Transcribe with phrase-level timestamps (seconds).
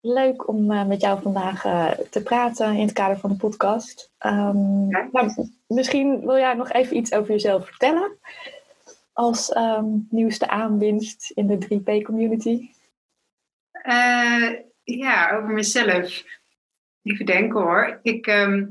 [0.00, 4.10] Leuk om uh, met jou vandaag uh, te praten in het kader van de podcast.
[4.26, 5.08] Um, Ja.
[5.12, 8.18] nou, misschien wil jij nog even iets over jezelf vertellen.
[9.12, 12.70] Als um, nieuwste aanwinst in de 3P-community.
[13.72, 14.50] Eh,
[14.82, 16.24] ja, over mezelf.
[17.02, 17.98] Even denken hoor.
[18.02, 18.66] Ik, ehm,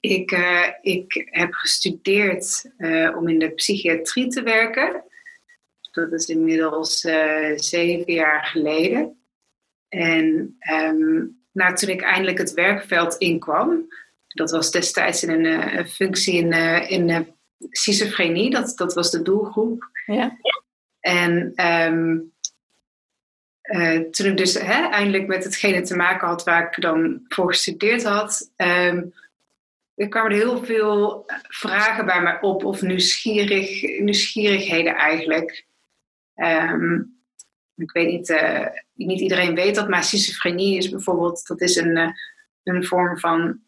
[0.00, 5.04] ik, eh, ik heb gestudeerd eh, om in de psychiatrie te werken.
[5.92, 9.23] Dat is inmiddels eh, zeven jaar geleden.
[9.94, 13.86] En ehm, nou, toen ik eindelijk het werkveld inkwam,
[14.26, 17.20] dat was destijds in een, eh, een functie in, eh, in eh,
[17.70, 19.90] schizofrenie, dat, dat was de doelgroep.
[20.06, 20.38] Ja?
[21.00, 22.18] En ehm,
[23.60, 27.48] eh, toen ik dus hè, eindelijk met hetgene te maken had waar ik dan voor
[27.48, 29.04] gestudeerd had, ehm,
[29.94, 35.66] er kwamen er heel veel vragen bij mij op, of nieuwsgierig, nieuwsgierigheden eigenlijk.
[37.76, 38.28] Ik weet niet,
[38.94, 42.08] niet iedereen weet dat, maar schizofrenie is bijvoorbeeld, dat is een, eh,
[42.62, 43.60] een vorm van,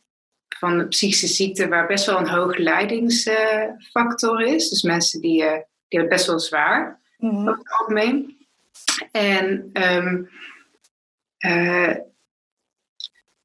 [0.49, 4.69] van psychische ziekte waar best wel een hoge leidingsfactor is.
[4.69, 5.51] Dus mensen die, eh,
[5.89, 7.37] die hebben het best wel zwaar Mhm.
[7.37, 8.47] over het algemeen.
[9.13, 10.23] En ehm,
[11.39, 11.97] eh,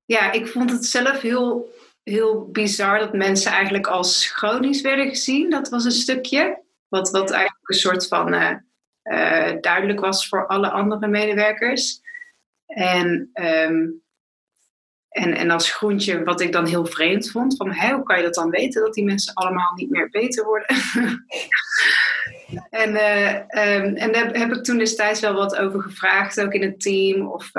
[0.06, 1.74] ja, ik vond het zelf heel,
[2.04, 5.50] heel bizar dat mensen eigenlijk als chronisch werden gezien.
[5.50, 6.62] Dat was een stukje.
[6.88, 8.34] Wat, wat eigenlijk een soort van
[9.02, 12.02] eh, duidelijk was voor alle andere medewerkers.
[12.66, 13.88] En, ehm,
[15.10, 18.34] en, en als groentje, wat ik dan heel vreemd vond, van hoe kan je dat
[18.34, 20.76] dan weten dat die mensen allemaal niet meer beter worden?
[22.70, 26.62] En, eh, ehm, en daar heb ik toen destijds wel wat over gevraagd, ook in
[26.62, 27.28] het team.
[27.28, 27.50] Of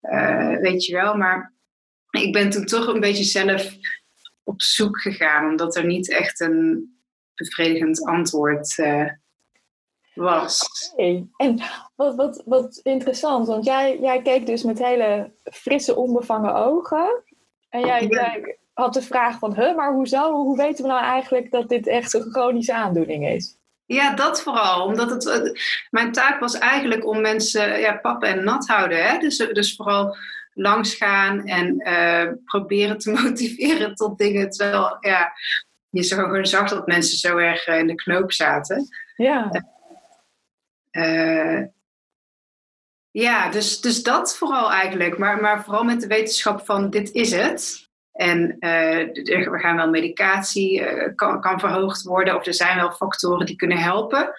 [0.00, 1.14] eh, weet je wel.
[1.14, 1.54] Maar
[2.10, 3.76] ik ben toen toch een beetje zelf
[4.42, 6.90] op zoek gegaan, omdat er niet echt een
[7.34, 9.06] bevredigend antwoord eh,
[10.20, 10.68] was.
[10.96, 11.26] Hey.
[11.36, 11.60] En
[11.96, 17.22] wat, wat, wat interessant, want jij, jij keek dus met hele frisse, onbevangen ogen.
[17.68, 20.32] En jij, had de vraag van, huh, maar hoezo?
[20.32, 23.58] Hoe weten we nou eigenlijk dat dit echt een chronische aandoening is?
[23.86, 24.84] Ja, dat vooral.
[24.84, 25.52] Omdat het, eh,
[25.90, 29.04] mijn taak was eigenlijk om mensen ja, pap en nat houden.
[29.04, 29.18] Hè?
[29.18, 30.16] Dus, dus vooral
[30.54, 34.50] langsgaan en eh, proberen te motiveren tot dingen.
[34.50, 35.32] Terwijl ja,
[35.88, 38.88] je zo gewoon zag dat mensen zo erg eh, in de knoop zaten.
[39.16, 39.50] Ja,
[40.90, 41.62] Eh,
[43.10, 45.18] ja, dus, dus dat vooral eigenlijk.
[45.18, 47.88] Maar, maar vooral met de wetenschap van dit is het.
[48.12, 52.36] En eh, er gaan wel medicatie, eh, kan, kan verhoogd worden.
[52.36, 54.34] Of er zijn wel factoren die kunnen helpen.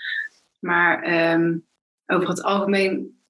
[0.59, 1.57] Maar ehm,
[2.05, 3.21] over het algemeen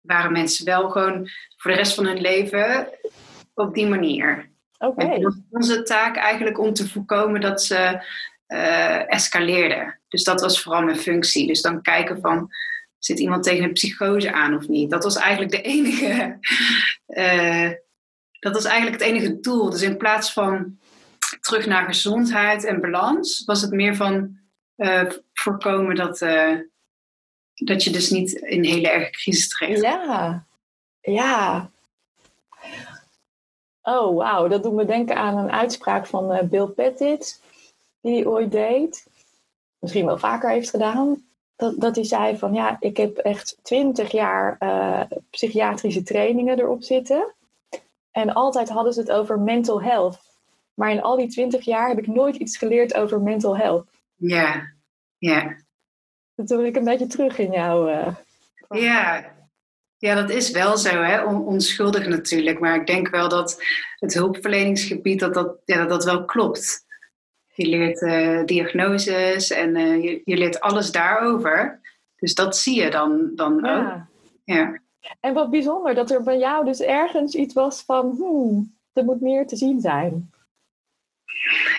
[0.00, 2.88] waren mensen wel gewoon voor de rest van hun leven
[3.54, 4.50] op die manier.
[4.78, 5.18] oké.
[5.50, 8.04] Onze taak eigenlijk om te voorkomen dat ze
[8.52, 10.00] eh, escaleerden.
[10.08, 11.46] Dus dat was vooral mijn functie.
[11.46, 12.50] Dus dan kijken van,
[12.98, 14.90] zit iemand tegen een psychose aan of niet?
[14.90, 16.38] Dat was eigenlijk de enige,
[17.06, 17.70] eh,
[18.38, 19.70] dat was eigenlijk het enige doel.
[19.70, 20.78] Dus in plaats van
[21.40, 24.38] terug naar gezondheid en balans, was het meer van
[24.76, 26.18] eh, voorkomen dat,
[27.54, 30.46] dat je dus niet in hele erge crisis terecht Ja,
[31.00, 31.70] ja.
[33.82, 34.48] Oh, wauw.
[34.48, 37.40] Dat doet me denken aan een uitspraak van Bill Pettit,
[38.02, 39.06] die hij ooit deed.
[39.78, 41.24] Misschien wel vaker heeft gedaan.
[41.56, 46.82] Dat, dat hij zei van, ja, ik heb echt twintig jaar eh, psychiatrische trainingen erop
[46.82, 47.34] zitten.
[48.10, 50.18] En altijd hadden ze het over mental health.
[50.74, 53.86] Maar in al die twintig jaar heb ik nooit iets geleerd over mental health.
[54.16, 54.72] Ja,
[55.18, 55.56] ja.
[56.34, 57.88] Dat wil ik een beetje terug in jouw...
[57.88, 58.14] eh,
[58.68, 59.24] Ja.
[59.96, 61.22] ja, dat is wel zo, hè?
[61.24, 62.58] On- onschuldig natuurlijk.
[62.60, 63.62] Maar ik denk wel dat
[63.98, 66.84] het hulpverleningsgebied, dat dat, ja, dat, dat wel klopt.
[67.54, 71.80] Je leert eh, diagnoses en eh, je, je leert alles daarover.
[72.16, 73.92] Dus dat zie je dan, dan ook.
[74.44, 74.80] ja.
[75.20, 79.20] En wat bijzonder dat er bij jou dus ergens iets was van, hmm, er moet
[79.20, 80.30] meer te zien zijn.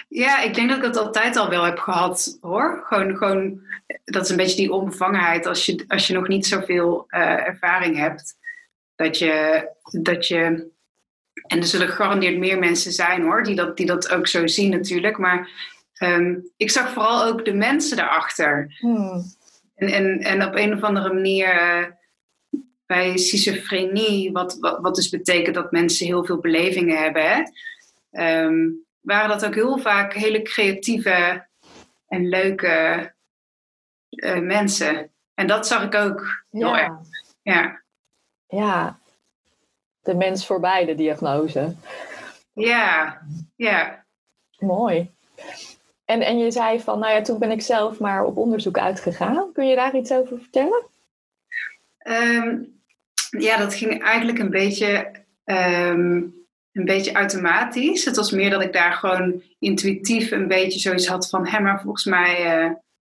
[0.07, 2.83] ja, ik denk dat ik dat altijd al wel heb gehad, hoor.
[2.85, 3.61] Gewoon, gewoon
[4.05, 7.97] dat is een beetje die onbevangenheid als je, als je nog niet zoveel eh, ervaring
[7.97, 8.35] hebt.
[8.95, 9.67] Dat je,
[10.01, 10.71] dat je
[11.47, 14.69] En er zullen gegarandeerd meer mensen zijn hoor, die dat, die dat ook zo zien
[14.69, 15.17] natuurlijk.
[15.17, 15.49] Maar
[15.93, 18.75] ehm, ik zag vooral ook de mensen daarachter.
[18.79, 19.23] Hmm.
[19.75, 21.85] En, en, en op een of andere manier, eh,
[22.85, 27.43] bij schizofrenie, wat, wat, wat dus betekent dat mensen heel veel belevingen hebben, hè,
[28.11, 28.69] ehm,
[28.99, 31.47] waren dat ook heel vaak hele creatieve
[32.07, 33.11] en leuke
[34.09, 35.11] uh, mensen.
[35.33, 36.81] En dat zag ik ook heel Ja.
[36.81, 36.93] erg.
[37.41, 37.81] Ja.
[38.47, 38.99] Ja,
[40.03, 41.75] de mens voorbij de diagnose.
[42.53, 43.21] ja,
[43.55, 44.05] ja.
[44.59, 45.11] Mooi.
[46.05, 49.51] En, en je zei van, nou ja, toen ben ik zelf maar op onderzoek uitgegaan.
[49.53, 50.83] Kun je daar iets over vertellen?
[51.97, 52.57] Ehm,
[53.29, 55.11] ja, dat ging eigenlijk een beetje,
[55.43, 56.21] ehm,
[56.71, 58.05] een beetje automatisch.
[58.05, 61.47] Het was meer dat ik daar gewoon intuïtief een beetje zoiets had van...
[61.47, 62.71] hé, maar volgens mij eh,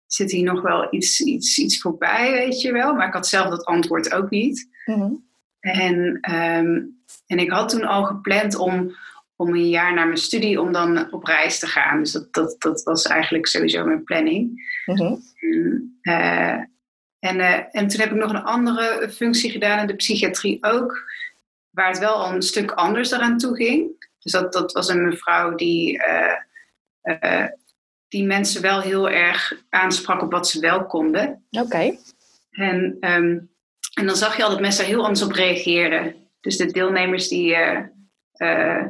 [0.07, 2.93] zit hier nog wel iets, iets, iets voorbij, weet je wel.
[2.93, 4.69] Maar ik had zelf dat antwoord ook niet.
[5.71, 6.81] En, ehm,
[7.27, 8.95] en ik had toen al gepland om,
[9.35, 10.61] om een jaar na mijn studie...
[10.61, 11.99] om dan op reis te gaan.
[11.99, 14.71] Dus dat, dat, dat was eigenlijk sowieso mijn planning.
[14.85, 15.01] Mhm.
[15.01, 16.59] En, eh,
[17.19, 21.11] en, eh, en toen heb ik nog een andere functie gedaan in de psychiatrie ook,
[21.69, 24.07] waar het wel al een stuk anders eraan toe ging.
[24.19, 26.03] Dus dat, dat was een mevrouw die,
[27.01, 27.47] eh,
[28.07, 31.45] die mensen wel heel erg aansprak op wat ze wel konden.
[31.49, 31.97] Oké.
[32.51, 33.37] En, ehm,
[33.95, 36.15] en dan zag je al dat mensen daar heel anders op reageerden.
[36.39, 37.83] Dus de deelnemers die, eh,
[38.31, 38.85] eh,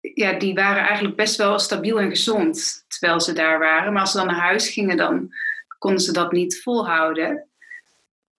[0.00, 3.92] ja, die waren eigenlijk best wel stabiel en gezond terwijl ze daar waren.
[3.92, 5.34] Maar als ze dan naar huis gingen, dan
[5.78, 7.48] konden ze dat niet volhouden.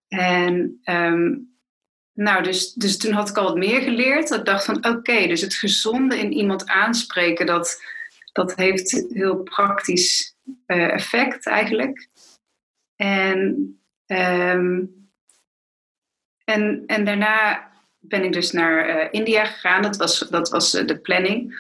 [0.08, 1.36] En ehm,
[2.14, 4.28] nou, dus, dus toen had ik al wat meer geleerd.
[4.28, 7.82] Dat ik dacht van oké, dus het gezonde in iemand aanspreken, dat,
[8.32, 12.10] dat heeft heel praktisch eh, effect eigenlijk.
[12.96, 14.84] En, ehm,
[16.52, 17.70] en, en daarna
[18.00, 19.82] ben ik dus naar eh, India gegaan.
[19.82, 21.60] Dat was, dat was eh, de planning.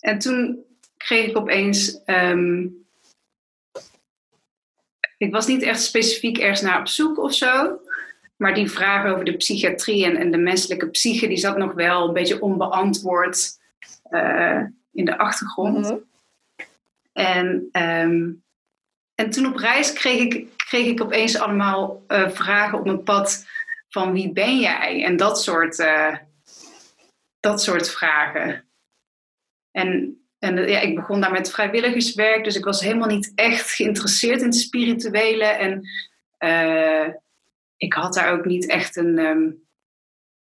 [0.00, 0.64] En toen
[0.96, 2.04] kreeg ik opeens.
[2.04, 2.66] ehm,
[5.16, 7.80] ik was niet echt specifiek ergens naar op zoek of zo.
[8.36, 12.06] Maar die vraag over de psychiatrie en, en de menselijke psyche, die zat nog wel
[12.06, 13.58] een beetje onbeantwoord
[14.02, 14.62] eh,
[14.92, 15.78] in de achtergrond.
[15.78, 15.96] Mhm.
[17.12, 18.30] En, ehm,
[19.14, 23.46] en toen op reis kreeg ik, kreeg ik opeens allemaal vragen op mijn pad
[23.92, 25.04] van wie ben jij?
[25.04, 26.16] En dat soort, eh,
[27.40, 28.68] dat soort vragen.
[29.70, 34.40] En, en ja, ik begon daar met vrijwilligerswerk, dus ik was helemaal niet echt geïnteresseerd
[34.40, 35.44] in het spirituele.
[35.44, 35.88] En
[36.38, 37.14] eh,
[37.76, 39.50] ik had daar ook niet echt een, ehm,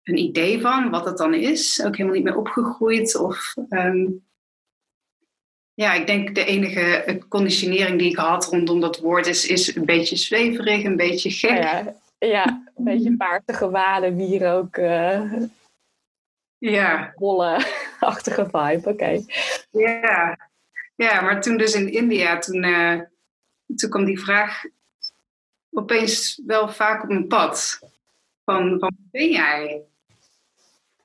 [0.03, 1.81] een idee van wat het dan is.
[1.85, 3.15] Ook helemaal niet meer opgegroeid.
[3.15, 4.07] Of, ehm,
[5.73, 9.85] ja, ik denk de enige conditionering die ik had rondom dat woord is, is een
[9.85, 11.63] beetje zweverig, een beetje gek.
[11.63, 15.33] Nou ja, een beetje paardige walen, wierook, eh
[16.57, 18.89] Ja, bollen-achtige vibe.
[18.89, 19.21] Oké.
[19.71, 20.37] ja.
[20.95, 22.99] ja, maar toen dus in India, toen, eh,
[23.75, 24.63] toen kwam die vraag
[25.71, 27.79] opeens wel vaak op mijn pad.
[28.45, 29.83] Van, van wie ben jij?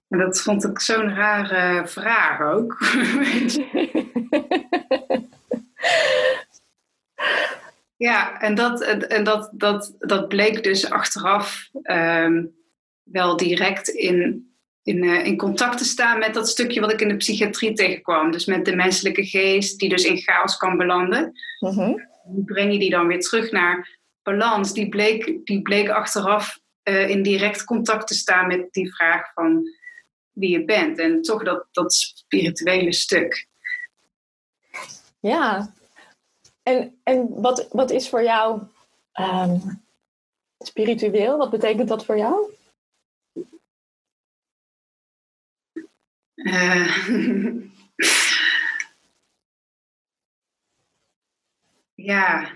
[0.08, 2.78] En dat vond ik zo'n rare vraag ook.
[3.18, 5.26] Weet je.
[7.98, 12.44] Ja, en dat, en dat, dat, dat bleek dus achteraf ehm,
[13.02, 14.50] wel direct in,
[14.82, 18.30] in, eh, in contact te staan met dat stukje wat ik in de psychiatrie tegenkwam.
[18.30, 21.32] Dus met de menselijke geest die dus in chaos kan belanden.
[21.60, 21.94] Mhm.
[22.22, 24.72] Hoe breng je die dan weer terug naar balans?
[24.72, 29.62] Die bleek, die bleek achteraf eh, in direct contact te staan met die vraag van
[30.32, 30.98] wie je bent.
[30.98, 33.46] En toch dat, dat spirituele stuk.
[35.20, 35.76] Ja.
[36.68, 38.62] En, en wat, wat is voor jou
[39.12, 39.58] ehm,
[40.58, 41.36] spiritueel?
[41.36, 42.54] Wat betekent dat voor jou?
[46.34, 47.14] Eh,
[52.10, 52.50] ja,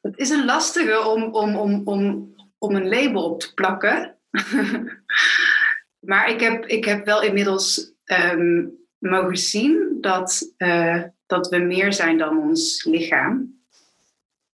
[0.00, 4.18] het is een lastige om, om, om, om, om een label op te plakken.
[6.08, 8.66] maar ik heb, ik heb wel inmiddels ehm,
[9.04, 13.62] mogen zien dat, eh, dat we meer zijn dan ons lichaam.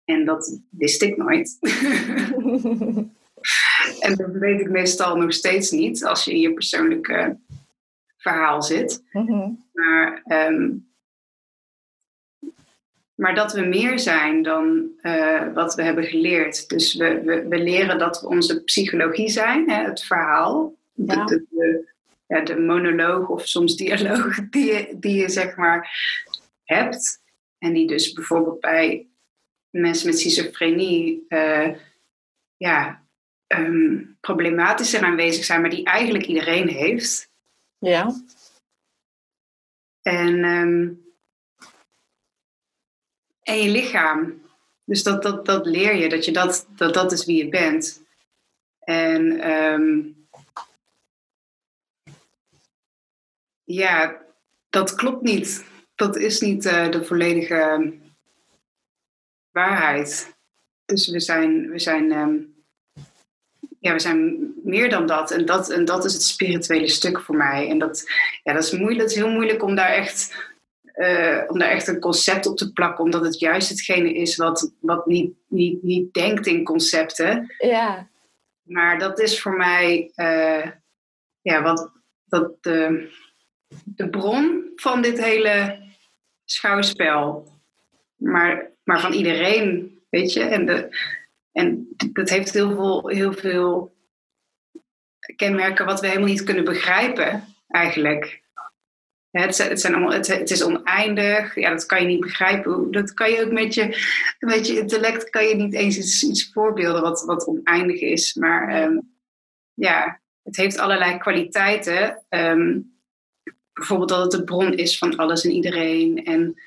[0.04, 1.58] En dat wist ik nooit.
[4.00, 7.38] en dat weet ik meestal nog steeds niet als je in je persoonlijke
[8.16, 9.04] verhaal zit.
[9.12, 9.50] Mhm.
[9.72, 10.70] Maar, ehm,
[13.14, 16.68] maar dat we meer zijn dan eh, wat we hebben geleerd.
[16.68, 20.78] Dus we, we, we leren dat we onze psychologie zijn, hè, het verhaal.
[20.92, 21.24] Ja.
[21.24, 21.89] de, de,
[22.30, 25.90] ja, de monoloog of soms dialoog die je, die je zeg maar
[26.64, 27.22] hebt.
[27.58, 29.08] En die dus bijvoorbeeld bij
[29.70, 31.76] mensen met schizofrenie eh,
[32.56, 33.06] ja,
[33.46, 37.30] ehm, problematischer aanwezig zijn, maar die eigenlijk iedereen heeft.
[37.78, 38.14] Ja.
[40.02, 40.92] En, ehm,
[43.42, 44.42] en je lichaam.
[44.84, 48.04] Dus dat, dat, dat leer je, dat, je dat, dat dat is wie je bent.
[48.78, 50.19] En ehm,
[53.74, 54.22] ja,
[54.68, 55.64] dat klopt niet.
[55.94, 57.94] Dat is niet uh, de volledige
[59.50, 60.36] waarheid.
[60.84, 62.54] Dus we zijn, we zijn, um,
[63.78, 65.30] ja, we zijn meer dan dat.
[65.30, 65.70] En, dat.
[65.70, 67.68] en dat is het spirituele stuk voor mij.
[67.68, 68.04] En dat,
[68.42, 69.00] ja, dat is moeilijk.
[69.00, 70.48] Het is heel moeilijk om daar echt.
[70.94, 74.72] Uh, om daar echt een concept op te plakken, omdat het juist hetgene is wat,
[74.80, 77.54] wat niet, niet, niet denkt in concepten.
[77.58, 78.08] Ja.
[78.62, 80.70] Maar dat is voor mij uh,
[81.40, 81.90] ja, wat,
[82.24, 83.08] dat de,
[83.84, 85.78] de bron van dit hele
[86.44, 87.48] schouwspel.
[88.16, 90.42] Maar, maar van iedereen, weet je.
[90.42, 90.96] En, de,
[91.52, 93.94] en dat heeft heel veel, heel veel
[95.36, 98.42] kenmerken wat we helemaal niet kunnen begrijpen, eigenlijk.
[99.30, 101.54] Het, het, zijn allemaal, het, is oneindig.
[101.54, 102.90] Ja, dat kan je niet begrijpen.
[102.90, 103.86] Dat kan je ook met je,
[104.38, 108.34] met je intellect kan je niet eens iets, iets voorbeelden wat, wat oneindig is.
[108.34, 109.14] Maar um,
[109.74, 112.24] ja, het heeft allerlei kwaliteiten.
[112.28, 112.99] Um,
[113.80, 116.24] bijvoorbeeld dat het de bron is van alles en iedereen.
[116.24, 116.60] En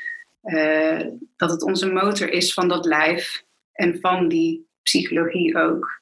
[0.43, 0.99] uh,
[1.35, 3.43] dat het onze motor is van dat lijf
[3.73, 6.01] en van die psychologie ook.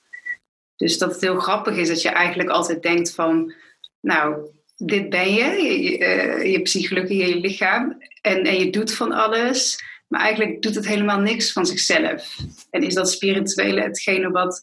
[0.75, 3.53] Dus dat het heel grappig is dat je eigenlijk altijd denkt van,
[4.00, 9.84] nou, dit ben je, je, je psychologie, je lichaam, en, en je doet van alles,
[10.08, 12.38] maar eigenlijk doet het helemaal niks van zichzelf.
[12.70, 14.62] En is dat spirituele hetgene wat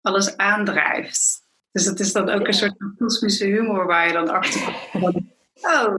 [0.00, 1.46] alles aandrijft.
[1.78, 5.16] Dus het is dan ook een soort kosmische humor waar je dan achter komt.
[5.54, 5.94] Oh,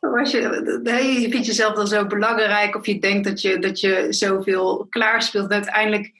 [0.00, 0.40] was je,
[1.20, 5.50] je vindt jezelf dan zo belangrijk of je denkt dat je, dat je zoveel klaarspeelt.
[5.50, 6.12] En uiteindelijk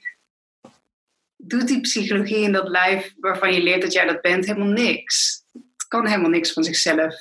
[1.37, 5.43] doet die psychologie in dat lijf waarvan je leert dat jij dat bent helemaal niks.
[5.53, 7.15] Het kan helemaal niks van zichzelf.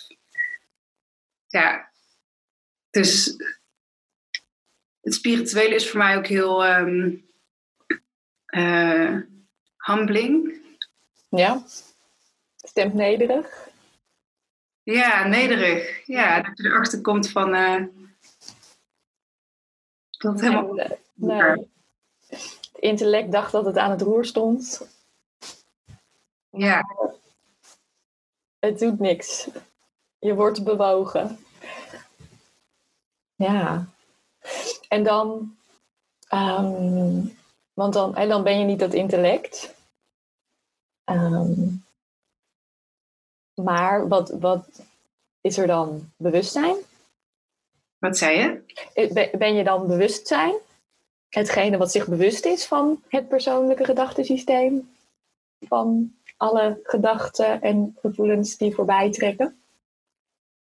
[1.47, 1.91] Ja,
[2.91, 3.37] dus
[5.00, 7.25] het spirituele is voor mij ook heel um,
[8.47, 9.17] uh,
[9.76, 10.62] humbling.
[11.37, 11.62] Ja,
[12.57, 13.69] stemt nederig.
[14.83, 16.07] Ja, nederig.
[16.07, 17.55] Ja, dat je erachter komt van.
[17.55, 17.85] Uh,
[20.09, 20.75] dat helemaal.
[20.75, 21.73] Nee, nee.
[22.29, 24.88] Het intellect dacht dat het aan het roer stond.
[26.50, 26.85] Ja.
[28.59, 29.49] Het doet niks.
[30.19, 31.38] Je wordt bewogen.
[33.35, 33.88] Ja.
[34.88, 35.57] En dan.
[36.35, 37.38] Um,
[37.73, 39.75] want dan, en dan ben je niet dat intellect.
[41.04, 41.84] Um,
[43.54, 44.82] maar wat, wat
[45.40, 46.76] is er dan bewustzijn?
[47.99, 48.62] Wat zei je?
[48.94, 50.54] Eh, ben je dan bewustzijn?
[51.28, 54.94] Hetgene wat zich bewust is van het persoonlijke gedachtensysteem?
[55.61, 59.58] Van alle gedachten en gevoelens die voorbij trekken?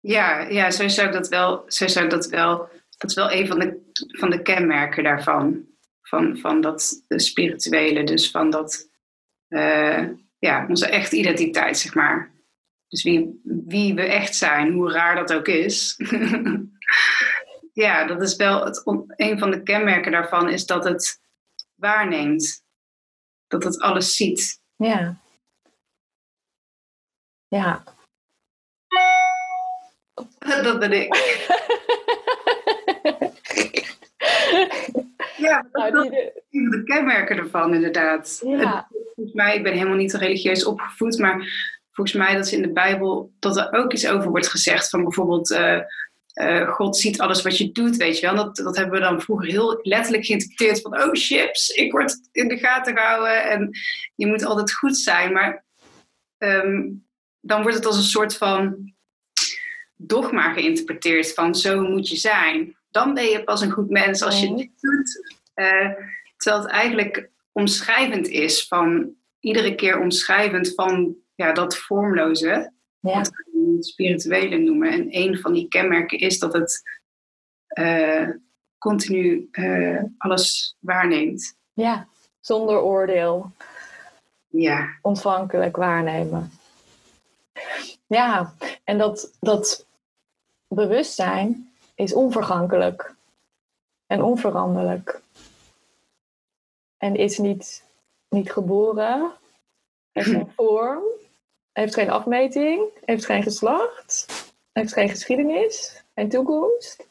[0.01, 1.65] Ja, ja zo zou ik dat wel.
[1.67, 5.67] Zo zou dat wel dat is wel een van de, van de kenmerken daarvan.
[6.03, 8.89] Van, van dat spirituele, dus van dat,
[9.49, 12.35] uh, ja, onze echte identiteit, zeg maar.
[12.89, 15.97] Dus wie, wie we echt zijn, hoe raar dat ook is.
[17.73, 18.83] ja, dat is wel het,
[19.17, 21.21] een van de kenmerken daarvan is dat het
[21.75, 22.65] waarneemt.
[23.47, 24.61] Dat het alles ziet.
[24.77, 25.21] Ja.
[27.49, 27.83] Ja.
[30.63, 31.15] dat ben ik.
[35.37, 36.69] ja, dat nou, die, de...
[36.71, 38.41] de kenmerken ervan inderdaad.
[38.45, 38.89] Ja.
[39.17, 41.37] Volgens mij, ik ben helemaal niet religieus opgevoed, maar
[41.93, 44.89] volgens mij dat in de Bijbel dat er ook iets over wordt gezegd.
[44.89, 45.81] Van bijvoorbeeld, uh,
[46.35, 48.35] uh, God ziet alles wat je doet, weet je wel.
[48.35, 52.49] Dat, dat hebben we dan vroeger heel letterlijk geïnterpreteerd van, oh chips, ik word in
[52.49, 53.71] de gaten gehouden en
[54.15, 55.33] je moet altijd goed zijn.
[55.33, 55.65] Maar
[56.39, 57.05] um,
[57.41, 58.93] dan wordt het als een soort van
[59.97, 62.77] dogma geïnterpreteerd van zo moet je zijn.
[62.91, 65.35] Dan ben je pas een goed mens als je dit doet.
[65.55, 65.93] Uh,
[66.37, 73.19] terwijl het eigenlijk omschrijvend is van iedere keer omschrijvend van ja, dat vormloze, ja.
[73.19, 74.93] wat we het spirituele noemen.
[74.93, 76.83] En een van die kenmerken is dat het
[77.79, 78.29] uh,
[78.79, 81.57] continu uh, alles waarneemt.
[81.73, 82.09] Ja,
[82.41, 83.53] zonder oordeel.
[84.49, 84.89] Ja.
[85.03, 86.51] Ontvankelijk waarnemen.
[88.07, 89.87] Ja, en dat, dat
[90.69, 93.15] bewustzijn is onvergankelijk
[94.07, 95.25] en onveranderlijk.
[96.97, 97.85] En is niet,
[98.29, 99.33] niet geboren,
[100.13, 101.03] heeft geen vorm,
[101.73, 104.27] heeft geen afmeting, heeft geen geslacht,
[104.73, 107.09] heeft geen geschiedenis, geen toekomst.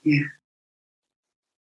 [0.00, 0.36] Ja.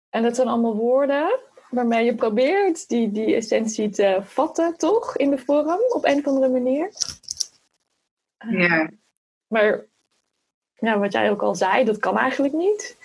[0.08, 5.16] En dat zijn allemaal woorden waarmee je probeert die, die essentie te vatten, toch?
[5.16, 6.90] In de vorm, op een of andere manier.
[8.50, 8.90] Ja.
[9.46, 9.84] Maar
[10.74, 12.96] ja, wat jij ook al zei, dat kan eigenlijk niet.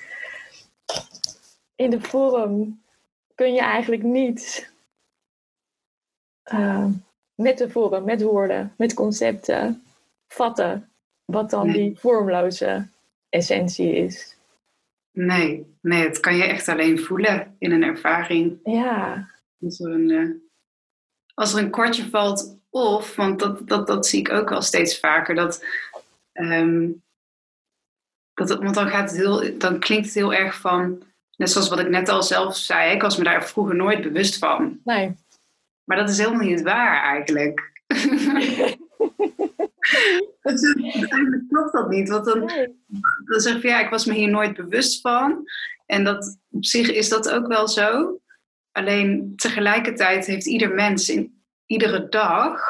[1.76, 2.81] In de vorm
[3.42, 4.72] kun je eigenlijk niet
[6.54, 6.86] uh,
[7.36, 9.84] metaforen, met woorden, met concepten
[10.28, 10.92] vatten
[11.26, 12.88] wat dan die vormloze
[13.30, 14.38] essentie is.
[15.12, 18.60] Nee, nee, dat kan je echt alleen voelen in een ervaring.
[18.64, 19.30] Ja,
[19.62, 20.30] Als er een, eh,
[21.34, 25.00] als er een kortje valt, of, want dat, dat, dat zie ik ook wel steeds
[25.00, 25.66] vaker, dat,
[26.32, 26.90] ehm,
[28.34, 31.04] dat het, want dan, gaat het heel, dan klinkt het heel erg van,
[31.42, 34.38] net zoals wat ik net al zelf zei, ik was me daar vroeger nooit bewust
[34.38, 34.80] van.
[34.84, 35.16] nee.
[35.84, 37.84] Maar dat is helemaal niet waar eigenlijk.
[40.42, 42.52] Is- eigenlijk klopt dat niet, want dan,
[43.26, 45.44] dan zeg van ja, ik was me hier nooit bewust van.
[45.86, 48.20] En dat, op zich is dat ook wel zo.
[48.72, 52.62] Alleen tegelijkertijd heeft ieder mens in iedere dag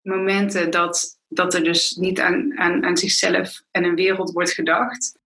[0.00, 5.17] momenten dat, dat er dus niet aan, aan, aan zichzelf en een wereld wordt gedacht.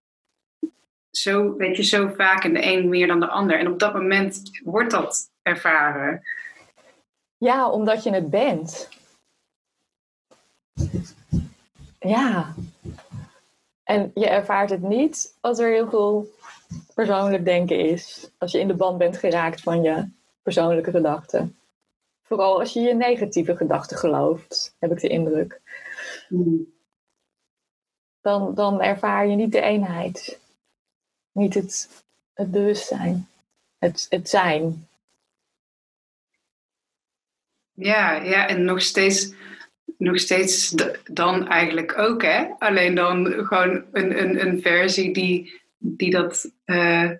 [1.12, 3.58] Zo, weet je, zo vaak en de een meer dan de ander.
[3.58, 6.22] En op dat moment wordt dat ervaren.
[7.38, 8.88] Ja, omdat je het bent.
[11.98, 12.54] Ja.
[13.82, 16.28] En je ervaart het niet als er heel veel
[16.94, 18.30] persoonlijk denken is.
[18.38, 20.08] Als je in de band bent geraakt van je
[20.42, 21.56] persoonlijke gedachten.
[22.22, 25.60] Vooral als je je negatieve gedachten gelooft, heb ik de indruk.
[28.20, 30.40] Dan, dan ervaar je niet de eenheid.
[31.32, 33.28] Niet het, het bewustzijn.
[33.78, 34.88] Het, het zijn.
[37.72, 39.32] Ja, ja, en nog steeds,
[39.98, 40.74] nog steeds
[41.04, 42.48] dan eigenlijk ook, hè?
[42.58, 47.10] Alleen dan gewoon een, een, een versie die, die dat eh,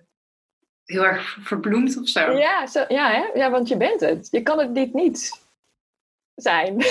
[0.85, 2.31] heel erg verbloemt of zo.
[2.31, 3.39] Ja, zo, ja, hè?
[3.39, 4.27] ja, want je bent het.
[4.31, 5.41] Je kan het niet niet
[6.35, 6.75] zijn.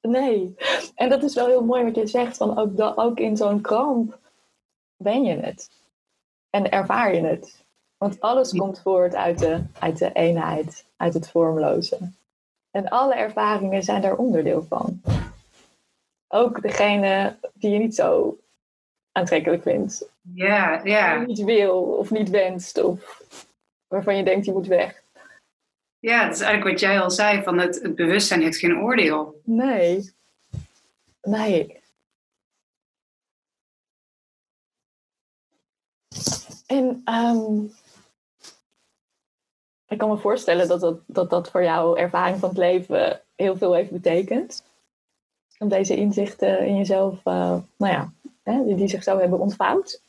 [0.00, 0.54] nee.
[0.94, 4.18] En dat is wel heel mooi wat je zegt, van ook, ook in zo'n kramp
[4.96, 5.70] ben je het.
[6.50, 7.62] En ervaar je het.
[7.96, 11.98] Want alles komt voort uit de, uit de eenheid, uit het vormloze.
[12.70, 15.00] En alle ervaringen zijn daar onderdeel van.
[16.28, 18.38] Ook degene die je niet zo
[19.12, 20.08] aantrekkelijk vindt.
[20.34, 21.12] Ja, Die ja.
[21.14, 22.82] je niet wil of niet wenst.
[22.82, 23.22] Of
[23.88, 25.02] waarvan je denkt die moet weg.
[25.98, 29.40] ja, dat is eigenlijk wat jij al zei, van het, het bewustzijn heeft geen oordeel.
[29.44, 30.12] Nee.
[31.22, 31.82] Nee.
[36.74, 37.64] En ehm,
[39.88, 43.56] ik kan me voorstellen dat dat, dat dat voor jouw ervaring van het leven heel
[43.56, 44.64] veel heeft betekend.
[45.58, 50.02] Om deze inzichten in jezelf, eh, nou ja, hè, die, zich zo hebben ontvouwd.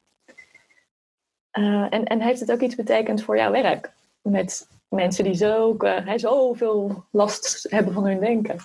[1.51, 3.91] Eh, en, en heeft het ook iets betekend voor jouw werk?
[4.21, 8.59] Met mensen die zo, hè, zoveel last hebben van hun denken.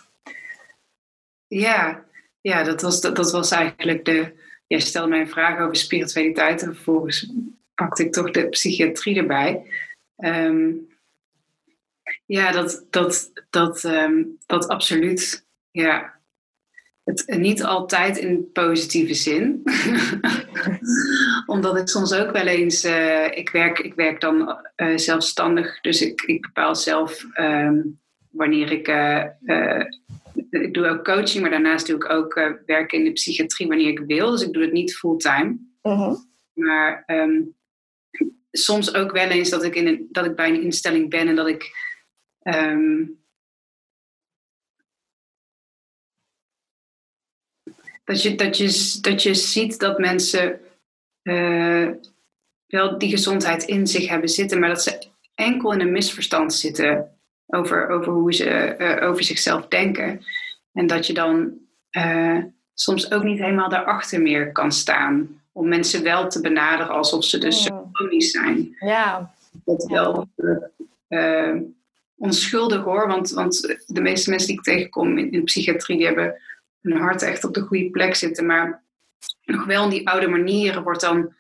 [1.47, 2.05] Ja,
[2.41, 4.49] ja dat, was, dat, dat was eigenlijk de...
[4.67, 7.33] Jij stelde mij een vraag over spiritualiteit en vervolgens
[7.81, 9.63] pakte ik toch de psychiatrie erbij.
[10.17, 10.73] Ehm,
[12.27, 15.47] ja, dat, dat, dat, ehm, dat absoluut.
[15.71, 16.19] Ja.
[17.05, 19.63] Het, niet altijd in positieve zin.
[21.47, 22.85] Omdat ik soms ook wel eens...
[22.85, 27.81] eh, ik, werk, ik werk dan eh, zelfstandig, dus ik, ik bepaal zelf ehm,
[28.31, 28.89] wanneer ik...
[28.89, 29.87] eh, eh,
[30.51, 33.89] ik doe ook coaching, maar daarnaast doe ik ook eh, werken in de psychiatrie wanneer
[33.89, 34.31] ik wil.
[34.31, 35.59] Dus ik doe het niet fulltime.
[35.83, 36.15] Mhm.
[36.55, 37.05] Maar
[38.51, 41.37] soms ook wel eens dat ik, in een, dat ik bij een instelling ben en
[41.37, 41.71] dat ik.
[42.43, 43.05] ehm,
[48.05, 50.61] dat, je, dat, je, dat je ziet dat mensen
[51.23, 51.89] eh,
[52.67, 57.19] wel die gezondheid in zich hebben zitten, maar dat ze enkel in een misverstand zitten
[57.47, 60.25] over, over hoe ze eh, over zichzelf denken.
[60.73, 61.59] En dat je dan
[61.91, 62.39] eh,
[62.75, 65.40] soms ook niet helemaal daarachter meer kan staan.
[65.53, 67.89] Om mensen wel te benaderen alsof ze dus Mm.
[67.93, 68.77] chronisch zijn.
[68.79, 69.35] Ja,
[69.65, 70.29] Dat wel
[71.09, 71.57] eh,
[72.17, 73.07] onschuldig hoor.
[73.07, 76.41] Want, want de meeste mensen die ik tegenkom in, in psychiatrie, die hebben
[76.81, 78.47] hun hart echt op de goede plek zitten.
[78.47, 78.83] Maar
[79.45, 81.35] nog wel in die oude manieren wordt dan,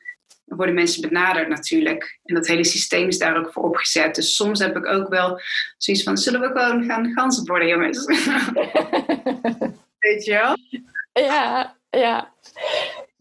[0.44, 2.18] worden mensen benaderd natuurlijk.
[2.25, 4.14] En dat hele systeem is daar ook voor opgezet.
[4.14, 5.40] Dus soms heb ik ook wel
[5.77, 8.05] zoiets van, zullen we gewoon gaan ganzen worden jongens?
[9.99, 10.57] Weet je wel?
[11.25, 12.33] ja, ja.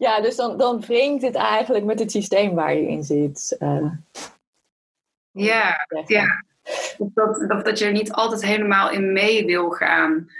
[0.00, 3.56] Ja, dus dan, dan wringt het eigenlijk met het systeem waar je in zit.
[3.58, 3.92] eh,
[5.30, 6.44] Ja, ja.
[6.98, 10.30] Dat, of dat je er niet altijd helemaal in mee wil gaan.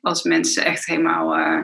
[0.00, 1.62] Als mensen echt helemaal eh,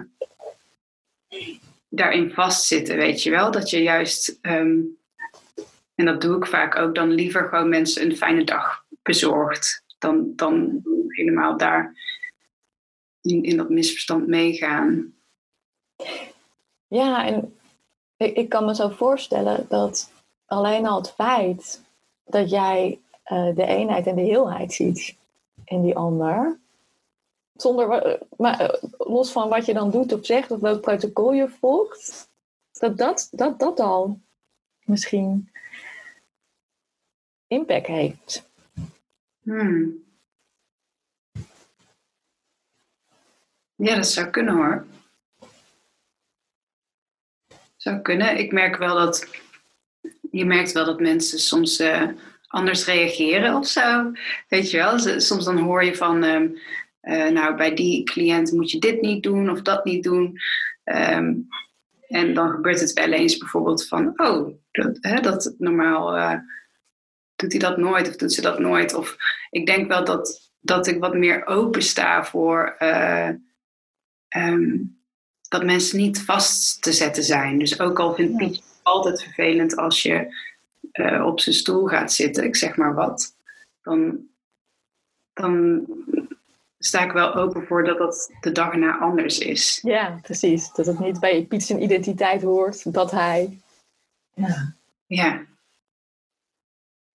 [1.89, 3.51] daarin vastzitten, weet je wel.
[3.51, 4.81] Dat je juist, ehm,
[5.95, 9.85] en dat doe ik vaak ook, dan liever gewoon mensen een fijne dag bezorgt.
[9.99, 11.95] Dan, dan helemaal daar
[13.21, 15.15] in, in dat misverstand meegaan.
[16.95, 17.59] Ja, en
[18.17, 20.13] ik, ik kan me zo voorstellen dat
[20.47, 21.83] alleen al het feit
[22.25, 25.17] dat jij eh, de eenheid en de heelheid ziet
[25.65, 26.59] in die ander.
[27.53, 31.49] Zonder, maar eh, los van wat je dan doet of zegt, of welk protocol je
[31.49, 32.29] volgt,
[32.73, 34.21] dat dat, dat, dat al
[34.85, 35.51] misschien
[37.47, 38.51] impact heeft.
[39.43, 40.05] Hmm.
[43.75, 44.87] Ja, dat zou kunnen hoor.
[47.85, 48.39] Zou kunnen.
[48.39, 49.27] Ik merk wel dat.
[50.31, 52.09] Je merkt wel dat mensen soms eh,
[52.47, 54.13] anders reageren of zo.
[54.49, 54.99] Weet je wel?
[55.21, 56.23] Soms dan hoor je van.
[57.01, 60.39] eh, nou, bij die cliënt moet je dit niet doen of dat niet doen.
[60.85, 61.35] Ehm,
[62.09, 64.13] en dan gebeurt het wel eens bijvoorbeeld van.
[64.17, 66.17] Oh, dat, hè, dat normaal.
[66.17, 66.39] eh,
[67.37, 68.95] doet hij dat nooit of doet ze dat nooit?
[68.95, 69.17] Of
[69.51, 72.75] ik denk wel dat, dat ik wat meer open sta voor
[74.29, 74.83] ehm,
[75.55, 77.59] dat mensen niet vast te zetten zijn.
[77.59, 78.37] Dus ook al vindt.
[78.37, 80.37] Pietje het altijd vervelend als je
[80.93, 83.35] eh, op zijn stoel gaat zitten, ik zeg maar wat,
[83.83, 84.19] dan,
[85.33, 85.85] dan
[86.79, 89.79] sta ik wel open voor dat dat de dag erna anders is.
[89.83, 90.73] Ja, precies.
[90.73, 93.59] Dat het niet bij Piet zijn identiteit hoort dat hij.
[94.35, 94.73] Ja.
[95.07, 95.43] Ja.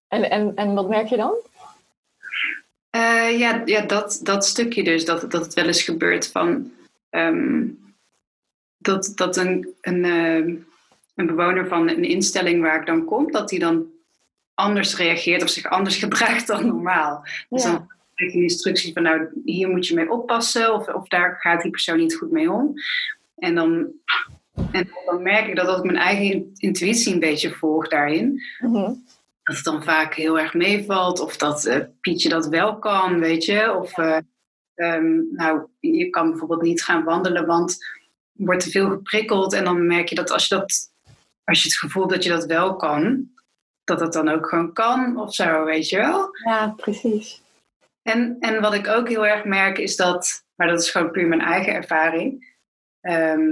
[0.08, 1.34] En, en, en wat merk je dan?
[2.90, 6.72] Eh, ja, ja dat, dat stukje dus, dat, dat het wel eens gebeurt van
[7.10, 7.66] ehm,
[8.80, 10.54] dat, dat een, een, ehm,
[11.14, 13.86] een bewoner van een instelling waar ik dan kom, dat die dan
[14.54, 17.24] anders reageert of zich anders gedraagt dan normaal.
[17.48, 21.08] Dus dan krijg je een instructie van nou, hier moet je mee oppassen of, of
[21.08, 22.74] daar gaat die persoon niet goed mee om.
[23.36, 23.88] En dan,
[24.72, 28.94] en dan merk ik dat als ik mijn eigen intuïtie een beetje volg daarin, Mhm.
[29.42, 31.20] dat het dan vaak heel erg meevalt.
[31.20, 33.74] Of dat eh, Pietje dat wel kan, weet je.
[33.74, 34.18] Of eh,
[34.74, 37.78] ehm, nou, je kan bijvoorbeeld niet gaan wandelen, want
[38.44, 39.52] wordt te veel geprikkeld.
[39.52, 40.92] En dan merk je dat als je, dat,
[41.44, 43.30] als je het gevoel dat je dat wel kan,
[43.84, 46.28] dat dat dan ook gewoon kan of zo, weet je wel.
[46.44, 47.42] ja, precies.
[48.02, 51.28] En, en wat ik ook heel erg merk is dat, maar dat is gewoon puur
[51.28, 52.56] mijn eigen ervaring,
[53.00, 53.50] ehm,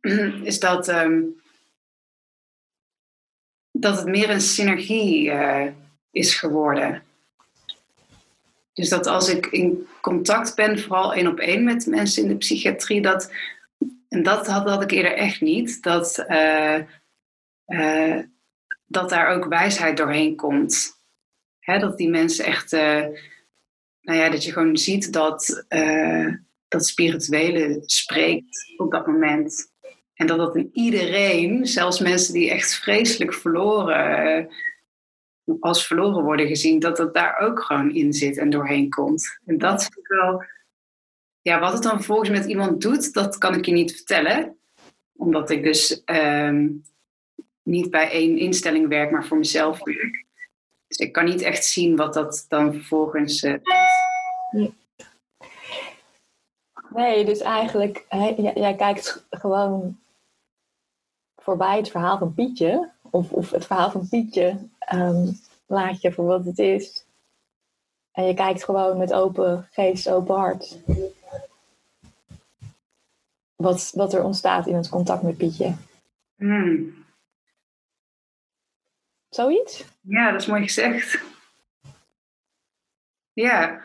[0.50, 1.22] is dat, ehm,
[3.70, 5.72] dat het meer een synergie eh,
[6.10, 7.02] is geworden.
[8.72, 12.36] Dus dat als ik in contact ben, vooral één op één met mensen in de
[12.36, 13.32] psychiatrie, dat,
[14.08, 16.80] en dat had, had ik eerder echt niet, dat, eh,
[17.64, 18.18] eh,
[18.86, 20.98] dat daar ook wijsheid doorheen komt.
[21.58, 23.06] Hè, dat die mensen echt, eh,
[24.00, 25.64] nou ja, dat je gewoon ziet dat
[26.68, 29.72] dat spirituele spreekt op dat moment.
[30.14, 34.48] En dat dat in iedereen, zelfs mensen die echt vreselijk verloren,
[35.60, 39.38] als verloren worden gezien, dat dat daar ook gewoon in zit en doorheen komt.
[39.46, 40.44] En dat vind ik wel,
[41.42, 44.58] ja, wat het dan vervolgens met iemand doet, dat kan ik je niet vertellen.
[45.16, 46.68] Omdat ik dus ehm,
[47.62, 50.24] niet bij één instelling werk, maar voor mezelf werk.
[50.86, 53.42] Dus ik kan niet echt zien wat dat dan vervolgens.
[53.42, 53.54] eh,
[56.94, 59.98] Nee, dus eigenlijk, jij, jij kijkt gewoon
[61.36, 62.90] voorbij het verhaal van Pietje.
[63.10, 65.32] Of, of het verhaal van Pietje ehm,
[65.66, 67.06] laat je voor wat het is.
[68.12, 70.78] En je kijkt gewoon met open geest, open hart.
[73.56, 75.74] Wat, wat er ontstaat in het contact met Pietje.
[76.36, 77.04] hmm,
[79.28, 79.84] Zoiets?
[80.00, 81.22] ja, dat is mooi gezegd.
[83.32, 83.82] Ja.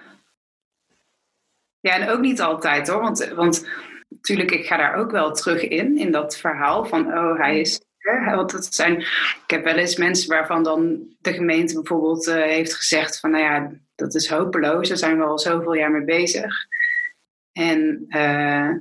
[1.79, 3.01] Ja, en ook niet altijd hoor.
[3.01, 3.67] Want, want
[4.09, 7.84] natuurlijk, ik ga daar ook wel terug in, in dat verhaal van, oh, hij is.
[8.05, 12.35] Hè, want het zijn, ik heb wel eens mensen waarvan dan de gemeente bijvoorbeeld eh,
[12.35, 16.03] heeft gezegd van, nou ja, dat is hopeloos, daar zijn we al zoveel jaar mee
[16.03, 16.55] bezig.
[17.51, 18.71] En eh,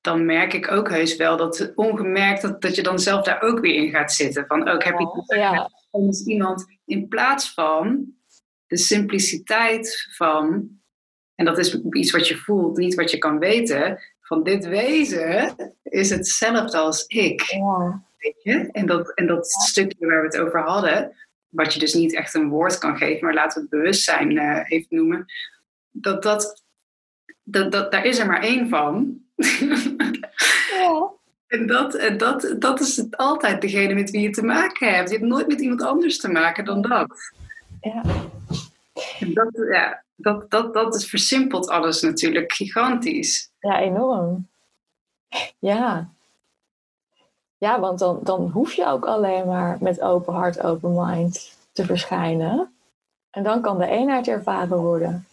[0.00, 3.60] dan merk ik ook heus wel dat ongemerkt dat, dat je dan zelf daar ook
[3.60, 4.46] weer in gaat zitten.
[4.46, 5.68] Van, ook heb je Ja,
[6.26, 8.06] iemand in plaats van
[8.66, 10.68] de simpliciteit van,
[11.34, 15.54] en dat is iets wat je voelt, niet wat je kan weten, van dit wezen
[15.82, 17.40] is hetzelfde als ik.
[17.40, 18.68] ja, Weet je?
[18.72, 21.12] En, dat, en dat stukje waar we het over hadden,
[21.48, 24.70] wat je dus niet echt een woord kan geven, maar laten we het bewustzijn eh,
[24.70, 25.24] even noemen,
[25.90, 26.62] dat, dat,
[27.42, 29.20] dat, dat, daar is er maar één van.
[30.78, 31.12] ja.
[31.46, 35.10] En dat, en dat, dat is het altijd degene met wie je te maken hebt.
[35.10, 37.32] Je hebt nooit met iemand anders te maken dan dat.
[37.80, 38.02] ja.
[39.18, 43.52] En dat, ja, dat, dat, dat is versimpelt alles natuurlijk gigantisch.
[43.64, 44.48] Ja, enorm.
[45.58, 46.08] Ja.
[47.56, 51.84] Ja, want dan, dan hoef je ook alleen maar met open hart, open mind te
[51.84, 52.74] verschijnen.
[53.30, 55.26] En dan kan de eenheid ervaren worden,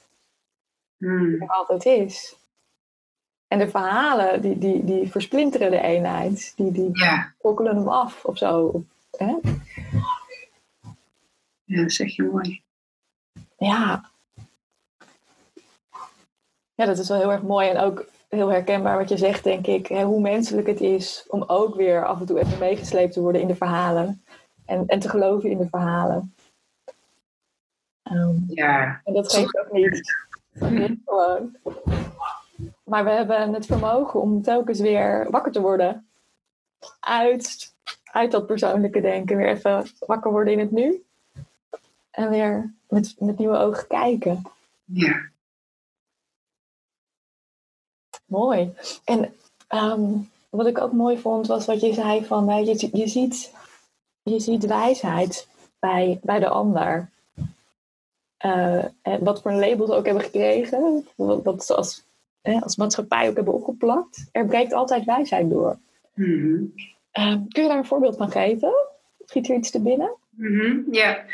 [0.97, 1.29] Hmm.
[1.29, 2.35] die er altijd is.
[3.47, 6.53] En de verhalen, die, die, die versplinteren de eenheid.
[6.55, 8.83] Die, die Ja, kokkelen hem af of zo.
[9.17, 9.35] Hè?
[11.63, 12.63] ja, dat zeg je mooi.
[13.57, 14.09] ja.
[16.73, 19.67] Ja, dat is wel heel erg mooi en ook heel herkenbaar wat je zegt, denk
[19.67, 19.87] ik.
[19.87, 23.41] Hè, hoe menselijk het is om ook weer af en toe even meegesleept te worden
[23.41, 24.23] in de verhalen.
[24.65, 26.33] En, en te geloven in de verhalen.
[28.11, 29.01] Um, ja.
[29.03, 30.15] En dat geeft ook niet.
[30.53, 31.57] Gewoon.
[32.83, 36.07] Maar we hebben het vermogen om telkens weer wakker te worden.
[36.99, 39.37] Uit, uit dat persoonlijke denken.
[39.37, 41.03] Weer even wakker worden in het nu.
[42.11, 44.41] En weer met, met nieuwe ogen kijken.
[44.85, 45.30] Ja.
[48.31, 48.73] Mooi.
[49.03, 49.33] En
[49.69, 53.53] um, wat ik ook mooi vond, was wat je zei van je, je, ziet,
[54.23, 55.47] je ziet wijsheid
[55.79, 57.09] bij, bij de ander.
[58.45, 62.03] Uh, en wat voor een label ze ook hebben gekregen, wat, wat ze als,
[62.41, 64.29] eh, als maatschappij ook hebben opgeplakt.
[64.31, 65.77] Er breekt altijd wijsheid door.
[66.13, 66.73] Mm -hmm.
[67.19, 68.73] uh, kun je daar een voorbeeld van geven?
[69.25, 70.15] Schiet er iets te binnen?
[70.29, 70.85] Mm -hmm.
[70.91, 71.25] Ja,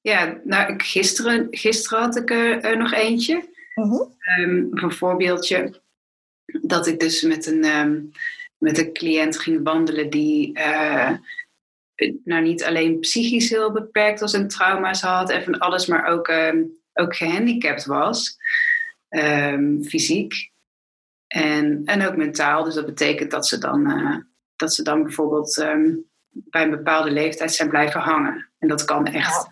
[0.00, 3.50] ja nou, gisteren, gisteren had ik er nog eentje.
[3.74, 4.16] Mm -hmm.
[4.38, 5.80] um, een voorbeeldje
[6.60, 8.10] dat ik dus met een, um,
[8.58, 11.10] met een cliënt ging wandelen die uh,
[12.24, 16.28] nou niet alleen psychisch heel beperkt was en trauma's had en van alles, maar ook,
[16.28, 18.36] um, ook gehandicapt was,
[19.08, 20.50] um, fysiek.
[21.26, 22.64] En, en ook mentaal.
[22.64, 24.16] Dus dat betekent dat ze dan, uh,
[24.56, 25.54] dat ze dan bijvoorbeeld
[26.32, 28.50] bij een bepaalde leeftijd zijn blijven hangen.
[28.58, 29.48] En dat kan echt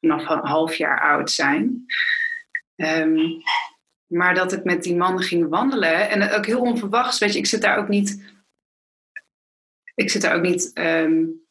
[0.00, 1.86] vanaf een half jaar oud zijn.
[4.14, 6.10] Maar dat ik met die man ging wandelen.
[6.10, 8.22] En ook heel onverwachts, weet je, ik zit daar ook niet.
[9.94, 11.42] Ik zit daar ook niet um,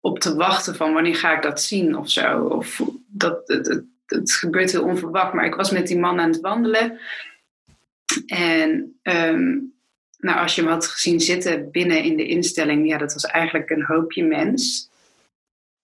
[0.00, 2.44] op te wachten van wanneer ga ik dat zien of zo.
[2.44, 5.32] Of dat, het, het, gebeurt heel onverwacht.
[5.32, 6.98] Maar ik was met die man aan het wandelen.
[8.26, 9.74] En um,
[10.18, 13.70] nou, als je hem had gezien zitten binnen in de instelling, ja, dat was eigenlijk
[13.70, 14.90] een hoopje mens.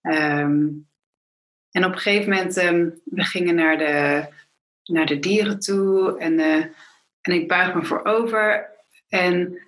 [0.02, 0.88] Um,
[1.70, 2.54] en op een gegeven moment,
[3.04, 4.26] we gingen naar de
[4.90, 6.64] naar de dieren toe en, uh,
[7.20, 8.70] en ik buig me voorover.
[9.08, 9.58] En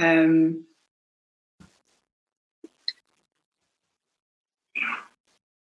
[0.00, 0.66] um,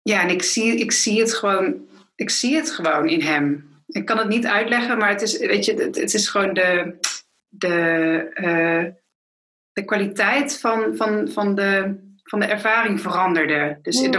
[0.01, 3.71] ja, en ik zie, ik zie het gewoon, ik zie het gewoon in hem.
[3.87, 6.97] Ik kan het niet uitleggen, maar het is, weet je, het, het is gewoon de,
[7.47, 8.93] de, uh,
[9.73, 13.79] de kwaliteit van, van, van, de, van de ervaring veranderde.
[13.81, 14.09] Dus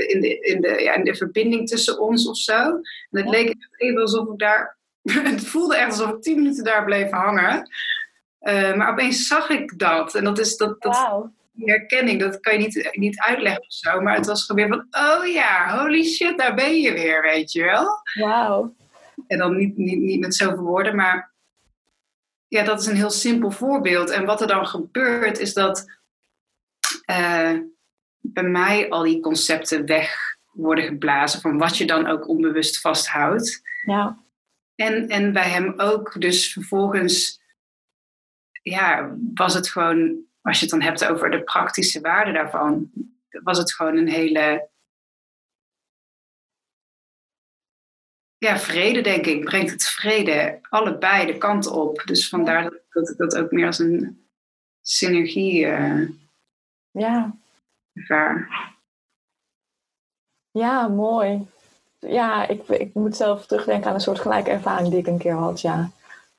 [0.00, 2.62] de, in de, in de, ja, in de verbinding tussen ons of zo.
[2.62, 3.30] En het ja.
[3.30, 4.78] leek even alsof ik daar.
[5.32, 7.68] Het voelde echt alsof ik tien minuten daar bleef hangen.
[8.40, 10.14] Uh, maar opeens zag ik dat.
[10.14, 10.82] En dat is dat.
[10.82, 11.30] dat wow.
[11.64, 14.00] Herkenning, dat kan je niet, niet uitleggen of zo.
[14.00, 17.52] Maar het was gewoon weer van: oh ja, holy shit, daar ben je weer, weet
[17.52, 17.86] je wel.
[18.14, 18.74] Wauw.
[19.26, 21.32] En dan niet, niet, niet met zoveel woorden, maar.
[22.48, 24.10] Ja, dat is een heel simpel voorbeeld.
[24.10, 25.84] En wat er dan gebeurt, is dat.
[27.10, 27.58] Uh,
[28.20, 33.62] bij mij al die concepten weg worden geblazen van wat je dan ook onbewust vasthoudt.
[33.82, 34.24] Ja.
[34.74, 36.20] En, en bij hem ook.
[36.20, 37.42] Dus vervolgens,
[38.62, 42.90] ja, was het gewoon, als je het dan hebt over de praktische waarde daarvan,
[43.28, 44.68] was het gewoon een hele.
[48.38, 49.44] Ja, vrede denk ik.
[49.44, 52.02] Brengt het vrede allebei de kanten op.
[52.04, 54.28] Dus vandaar dat, dat ik dat ook meer als een
[54.82, 55.66] synergie.
[55.66, 56.08] Uh,
[56.90, 57.39] ja.
[57.92, 58.48] Ervaar.
[60.50, 61.48] Ja, mooi.
[61.98, 65.34] Ja, ik, ik moet zelf terugdenken aan een soort gelijke ervaring die ik een keer
[65.34, 65.90] had, ja.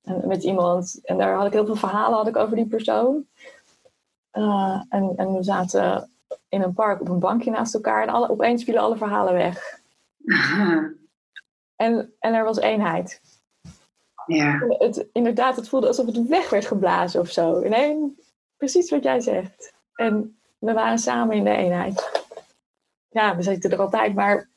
[0.03, 0.99] En met iemand.
[1.03, 3.25] En daar had ik heel veel verhalen had ik over die persoon.
[4.33, 6.09] Uh, en, en we zaten
[6.49, 8.01] in een park op een bankje naast elkaar.
[8.01, 9.79] En alle, opeens vielen alle verhalen weg.
[11.75, 13.21] En, en er was eenheid.
[14.25, 14.65] Ja.
[14.67, 17.59] Het, inderdaad, het voelde alsof het weg werd geblazen of zo.
[17.59, 18.15] Nee,
[18.57, 19.73] precies wat jij zegt.
[19.95, 22.25] En we waren samen in de eenheid.
[23.09, 24.49] Ja, we zitten er altijd, maar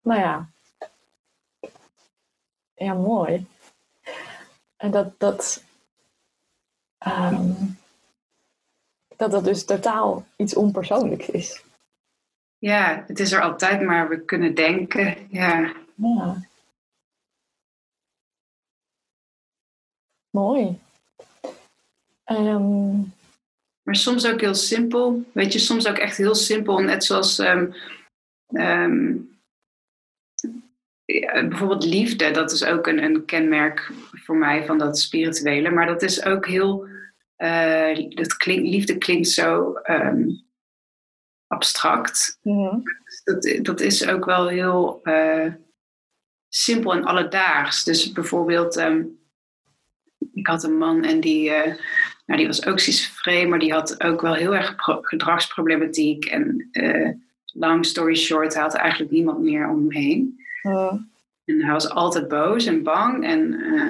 [0.00, 0.50] nou ja.
[2.74, 3.46] Ja, mooi.
[4.76, 5.64] En dat dat,
[7.06, 7.78] um,
[9.16, 11.64] dat dat dus totaal iets onpersoonlijks is.
[12.58, 15.26] Ja, het is er altijd, maar we kunnen denken.
[15.30, 15.74] Ja.
[15.96, 16.48] ja.
[20.30, 20.80] Mooi.
[22.24, 23.12] Um,
[23.90, 25.24] maar soms ook heel simpel.
[25.32, 26.78] Weet je, soms ook echt heel simpel.
[26.78, 27.74] Net zoals um,
[28.48, 29.38] um,
[31.04, 32.30] ja, bijvoorbeeld liefde.
[32.30, 35.70] Dat is ook een, een, kenmerk voor mij van dat spirituele.
[35.70, 36.86] Maar dat is ook heel.
[37.38, 40.44] Uh, dat klinkt, liefde klinkt zo um,
[41.46, 42.38] abstract.
[42.42, 42.82] Mm-hmm.
[43.24, 45.52] Dat, dat is ook wel heel uh,
[46.48, 47.84] simpel en alledaags.
[47.84, 48.76] Dus bijvoorbeeld,
[50.32, 51.48] ik had een man en die.
[51.48, 51.74] Uh,
[52.30, 56.24] nou, die was ook schizofreen, maar die had ook wel heel erg gedragsproblematiek.
[56.24, 57.10] En uh,
[57.52, 60.44] long story short, hij had eigenlijk niemand meer om hem heen.
[61.44, 63.24] En hij was altijd boos en bang.
[63.24, 63.82] En, uh,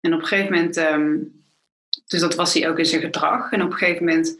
[0.00, 1.42] en op een gegeven moment, um,
[2.06, 3.52] dus dat was hij ook in zijn gedrag.
[3.52, 4.38] En op een gegeven moment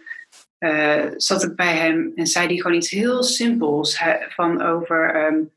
[0.58, 3.98] uh, zat ik bij hem en zei hij gewoon iets heel simpels.
[3.98, 5.50] Hij, van over, um,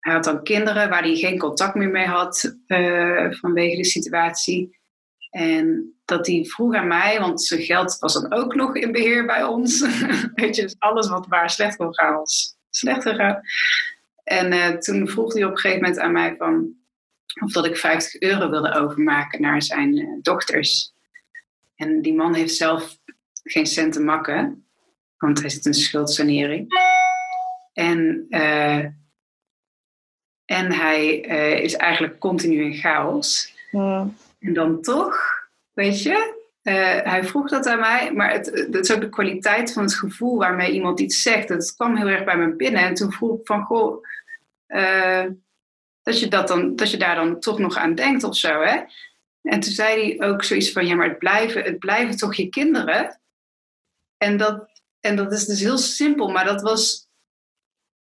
[0.00, 4.80] hij had dan kinderen waar hij geen contact meer mee had uh, vanwege de situatie.
[5.30, 9.26] En dat hij vroeg aan mij, want zijn geld was dan ook nog in beheer
[9.26, 9.80] bij ons.
[10.34, 13.40] Weet je, dus alles wat waar slecht kon gaan, was slecht gegaan.
[14.24, 16.74] En uh, toen vroeg hij op een gegeven moment aan mij van,
[17.42, 20.92] of dat ik 50 euro wilde overmaken naar zijn uh, dochters.
[21.76, 22.98] En die man heeft zelf
[23.44, 24.66] geen cent te makken,
[25.16, 26.68] want hij zit in schuldsanering.
[27.72, 28.84] En, uh,
[30.44, 31.06] en hij
[31.62, 33.54] is eigenlijk continu in chaos.
[33.70, 34.08] Ja.
[34.38, 35.41] En dan toch,
[35.72, 39.72] weet je, uh, hij vroeg dat aan mij, maar het, het is ook de kwaliteit
[39.72, 41.48] van het gevoel waarmee iemand iets zegt.
[41.48, 42.82] Het kwam heel erg bij me binnen.
[42.82, 44.04] En toen vroeg ik van, goh,
[44.68, 45.24] uh,
[46.02, 48.60] dat, je dat, dan, dat je daar dan toch nog aan denkt of zo.
[48.60, 48.80] Hè?
[49.42, 52.48] En toen zei hij ook zoiets van, ja, maar het blijven, het blijven toch je
[52.48, 53.20] kinderen?
[54.16, 57.08] En dat, en dat is dus heel simpel, maar dat was,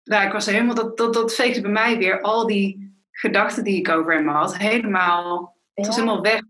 [0.05, 3.79] nou, ik was helemaal, dat, dat, dat veegde bij mij weer al die gedachten die
[3.79, 6.41] ik over hem had, helemaal, het was helemaal weg.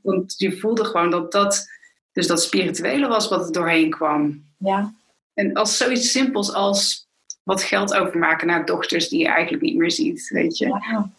[0.00, 1.68] Want je voelde gewoon dat dat,
[2.12, 4.44] dus dat spirituele was wat er doorheen kwam.
[4.58, 4.92] Ja.
[5.34, 7.08] En als zoiets simpels als
[7.42, 10.66] wat geld overmaken naar dochters die je eigenlijk niet meer ziet, weet je.
[10.66, 11.10] Ja,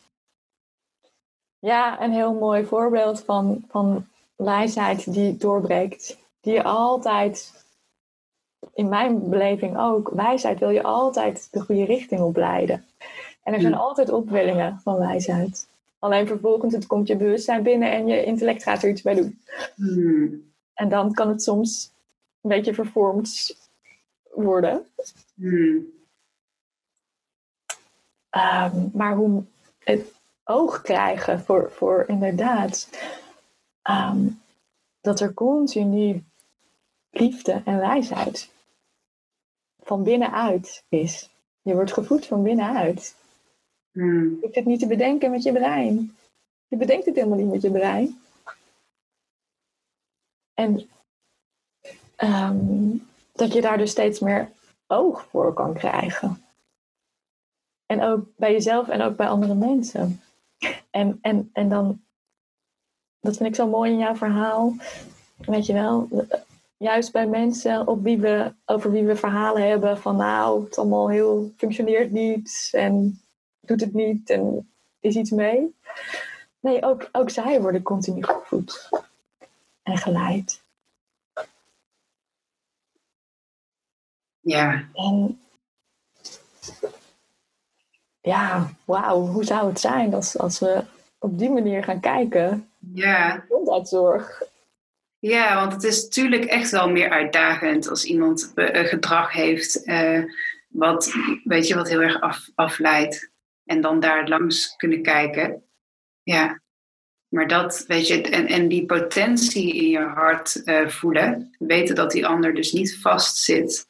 [1.60, 6.18] ja een heel mooi voorbeeld van, van wijsheid die doorbreekt.
[6.42, 7.66] Die je altijd,
[8.74, 12.86] in mijn beleving ook, wijsheid wil je altijd de goede richting opleiden.
[13.44, 15.69] En er zijn altijd opwellingen van wijsheid.
[16.00, 19.42] Alleen vervolgens het komt je bewustzijn binnen en je intellect gaat er iets bij doen.
[19.76, 20.52] Hmm.
[20.74, 21.92] En dan kan het soms
[22.42, 23.58] een beetje vervormd
[24.32, 24.86] worden.
[25.36, 25.88] Hmm.
[28.30, 29.44] Ehm, maar hoe
[29.80, 32.90] het oog krijgen voor, voor inderdaad
[33.82, 34.28] ehm,
[35.02, 36.24] dat er continu
[37.10, 38.50] liefde en wijsheid
[39.80, 41.30] van binnenuit is.
[41.62, 43.16] Je wordt gevoed van binnenuit.
[43.92, 44.38] Hmm.
[44.42, 46.16] Je het niet te bedenken met je brein.
[46.68, 48.20] Je bedenkt het helemaal niet met je brein.
[50.54, 50.90] En
[52.16, 52.98] ehm,
[53.32, 54.52] dat je daar dus steeds meer
[54.88, 56.44] oog voor kan krijgen.
[57.86, 60.22] En ook bij jezelf en ook bij andere mensen.
[60.90, 62.02] En, en, en dan,
[63.20, 64.74] dat vind ik zo mooi in jouw verhaal.
[65.38, 66.10] Weet je wel,
[66.78, 71.10] juist bij mensen op wie we, over wie we verhalen hebben van nou, het allemaal
[71.10, 73.22] heel functioneert niet en
[73.70, 75.76] doet het niet en is iets mee.
[76.60, 78.90] Nee, ook, ook zij worden continu gevoed
[79.84, 80.62] en geleid.
[84.40, 85.42] Ja, En
[88.22, 90.84] ja, wauw, hoe zou het zijn als, als we
[91.20, 92.70] op die manier gaan kijken?
[92.94, 93.32] ja.
[93.32, 94.44] Gezondheidszorg.
[95.20, 100.24] Ja, want het is natuurlijk echt wel meer uitdagend als iemand eh, gedrag heeft eh,
[100.68, 103.30] wat, weet je, wat heel erg af, afleidt.
[103.70, 105.64] En dan daar langs kunnen kijken.
[106.24, 106.62] Ja,
[107.28, 112.12] maar dat, weet je, en, en die potentie in je hart eh, voelen, weten dat
[112.12, 113.88] die ander dus niet vastzit.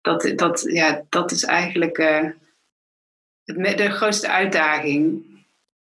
[0.00, 2.30] Dat, dat, ja, dat is eigenlijk eh,
[3.44, 5.24] het, de grootste uitdaging.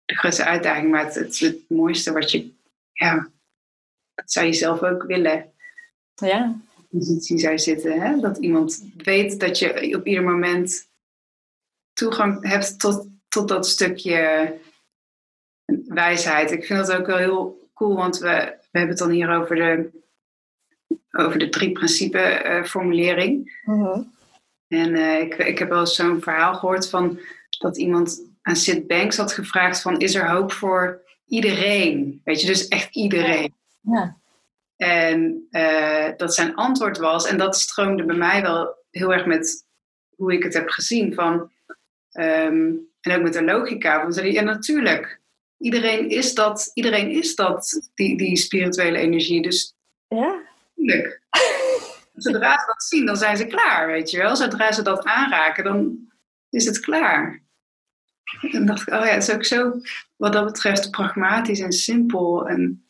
[0.05, 2.51] De grootste uitdaging, maar het, het, is het mooiste wat je,
[2.91, 3.31] ja,
[4.15, 5.53] dat zou je zelf ook willen
[6.15, 8.01] Ja, positie zou zitten.
[8.01, 8.19] Hè?
[8.19, 10.88] Dat iemand weet dat je op ieder moment
[11.99, 14.53] toegang hebt tot, tot dat stukje
[15.85, 16.51] wijsheid.
[16.51, 19.55] Ik vind dat ook wel heel cool, want we, we hebben het dan hier over
[19.55, 19.89] de,
[21.11, 23.61] over de drie principe eh, formulering.
[23.63, 24.01] Mhm.
[24.67, 27.19] En eh, ik, ik heb wel eens zo'n verhaal gehoord van
[27.59, 32.21] dat iemand aan Sid Banks had gevraagd van is er hoop voor iedereen?
[32.23, 33.55] Weet je, dus echt iedereen.
[33.81, 34.17] ja.
[34.75, 39.65] En eh, dat zijn antwoord was, en dat stroomde bij mij wel heel erg met
[40.15, 41.13] hoe ik het heb gezien.
[41.13, 41.51] Van,
[42.19, 44.09] ehm, en ook met de logica.
[44.09, 45.21] Hij, ja, natuurlijk.
[45.57, 49.41] Iedereen is dat, iedereen is dat die, die spirituele energie.
[49.41, 49.75] Dus
[50.07, 50.41] ja.
[50.75, 51.21] natuurlijk.
[52.15, 54.35] Zodra ze dat zien, dan zijn ze klaar, weet je wel.
[54.35, 55.97] Zodra ze dat aanraken, dan
[56.49, 57.43] is het klaar.
[58.51, 59.79] En dacht ik, oh ja, het is ook zo,
[60.15, 62.47] wat dat betreft, pragmatisch en simpel.
[62.47, 62.85] En,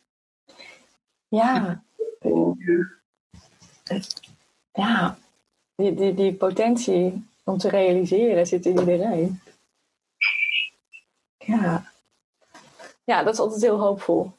[1.28, 1.82] Ja,
[2.20, 2.84] ja.
[4.72, 5.18] ja.
[5.74, 9.40] Die, die, die potentie om te realiseren zit in iedereen.
[11.38, 11.92] Ja.
[13.04, 14.32] Ja, dat is altijd heel hoopvol.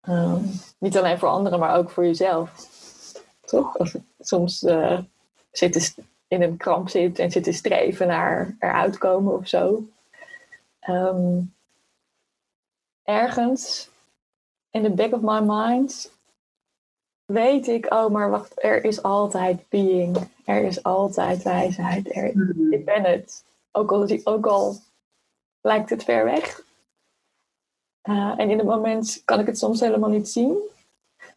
[0.00, 0.44] Ehm,
[0.78, 2.68] niet alleen voor anderen, maar ook voor jezelf.
[3.40, 3.78] Toch?
[3.78, 4.98] Als het soms eh,
[5.50, 9.88] zitten, in een kramp zit en zit te streven naar eruit komen of zo.
[10.80, 11.40] Ehm,
[13.02, 13.90] ergens
[14.70, 16.12] in the back of my mind
[17.32, 20.28] weet ik, oh maar wacht, er is altijd being.
[20.44, 22.14] Er is altijd wijsheid.
[22.16, 22.72] Er, Mhm.
[22.72, 23.44] ik ben het.
[23.72, 24.76] Ook al, ook al
[25.60, 26.62] lijkt het ver weg.
[28.08, 30.58] Uh, en in het moment kan ik het soms helemaal niet zien.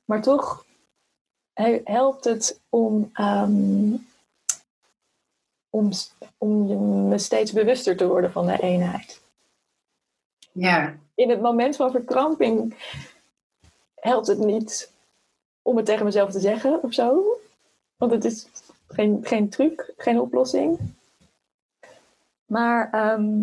[0.06, 0.66] Maar toch
[1.54, 3.94] he- helpt het om, ehm,
[5.70, 5.90] om,
[6.38, 6.76] om je-
[7.10, 9.22] me steeds bewuster te worden van de eenheid.
[10.52, 12.76] Ja, In het moment van verkramping
[13.96, 14.93] helpt het niet
[15.64, 17.24] om het tegen mezelf te zeggen of zo.
[17.98, 18.48] Want het is
[18.88, 20.80] geen, geen truc, geen oplossing.
[22.46, 23.42] Maar ehm,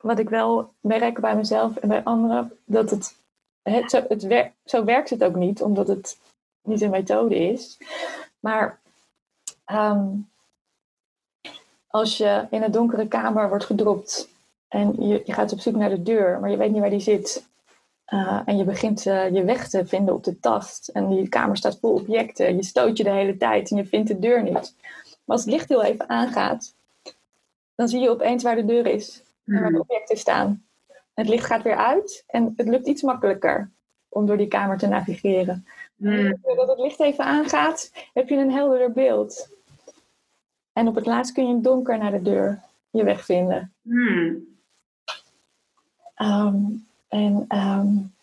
[0.00, 3.16] wat ik wel merk bij mezelf en bij anderen, dat het,
[3.62, 4.06] het, zo,
[4.64, 6.18] zo werkt het ook niet, omdat het
[6.62, 7.78] niet een methode is.
[8.40, 8.78] Maar
[9.64, 10.06] ehm,
[11.86, 14.28] als je in een donkere kamer wordt gedropt
[14.68, 17.00] en je, je gaat op zoek naar de deur, maar je weet niet waar die
[17.00, 17.46] zit.
[18.12, 20.88] Uh, en je begint uh, je weg te vinden op de tast.
[20.88, 22.56] En die kamer staat vol objecten.
[22.56, 24.52] Je stoot je de hele tijd en je vindt de deur niet.
[24.52, 26.74] Maar als het licht heel even aangaat,
[27.74, 29.22] dan zie je opeens waar de deur is.
[29.44, 30.64] En waar de objecten staan.
[31.14, 33.70] Het licht gaat weer uit en het lukt iets makkelijker
[34.08, 35.66] om door die kamer te navigeren.
[35.96, 36.36] Mm.
[36.42, 39.48] Dat het licht even aangaat, heb je een helderder beeld.
[40.72, 43.72] En op het laatst kun je in donker naar de deur je weg vinden.
[43.82, 44.44] Mm.
[46.18, 48.14] Um, en um,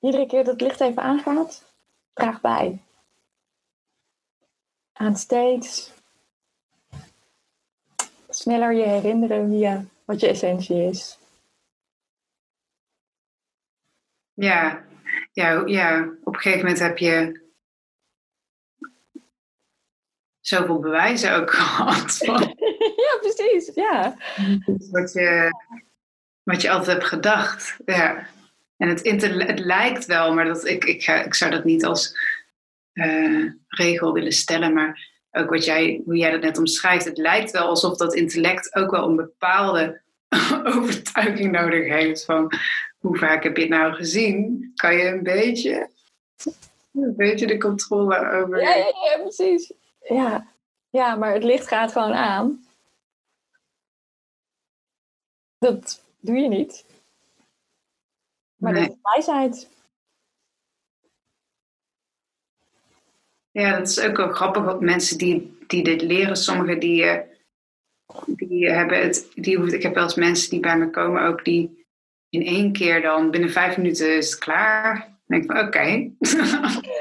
[0.00, 1.74] iedere keer dat het licht even aangaat,
[2.12, 2.82] draag bij.
[4.92, 5.92] Aan steeds
[8.28, 11.18] sneller je herinneren wie je, wat je essentie is.
[14.34, 14.86] Ja.
[15.32, 17.46] Ja, ja, op een gegeven moment heb je
[20.40, 22.16] zoveel bewijzen ook gehad.
[22.16, 22.40] Van
[23.04, 23.74] ja, precies.
[23.74, 24.16] Ja.
[24.90, 25.50] wat, je,
[26.48, 27.76] wat je altijd hebt gedacht.
[27.84, 28.26] Ja.
[28.76, 32.18] En het, het lijkt wel, maar dat, ik, ik, ik zou dat niet als
[32.92, 34.72] uh, regel willen stellen.
[34.72, 37.04] Maar ook wat jij, hoe jij dat net omschrijft.
[37.04, 40.00] Het lijkt wel alsof dat intellect ook wel een bepaalde
[40.74, 42.24] overtuiging nodig heeft.
[42.24, 42.52] Van
[42.98, 44.70] hoe vaak heb je het nou gezien?
[44.74, 45.90] Kan je een beetje,
[46.92, 48.60] een beetje de controle over.
[48.60, 49.72] Ja, ja precies.
[50.00, 50.46] Ja.
[50.90, 52.64] ja, maar het licht gaat gewoon aan.
[55.58, 56.86] Dat doe je niet.
[58.56, 58.82] Maar nee.
[58.82, 59.68] dat is wijsheid.
[63.50, 64.64] Ja, dat is ook wel grappig.
[64.64, 67.20] Want mensen die, die dit leren, sommigen die, uh,
[68.26, 69.30] die hebben het.
[69.34, 71.86] Die, ik heb wel eens mensen die bij me komen, ook die
[72.28, 74.94] in één keer dan binnen vijf minuten is het klaar.
[75.26, 75.66] Dan denk ik van oké.
[75.66, 76.16] Okay.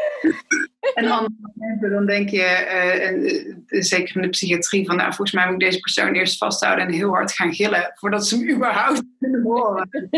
[0.98, 3.24] en andere momenten dan denk je, uh, en,
[3.68, 6.86] uh, zeker in de psychiatrie, van nou, volgens mij moet ik deze persoon eerst vasthouden
[6.86, 9.89] en heel hard gaan gillen voordat ze hem überhaupt kunnen horen.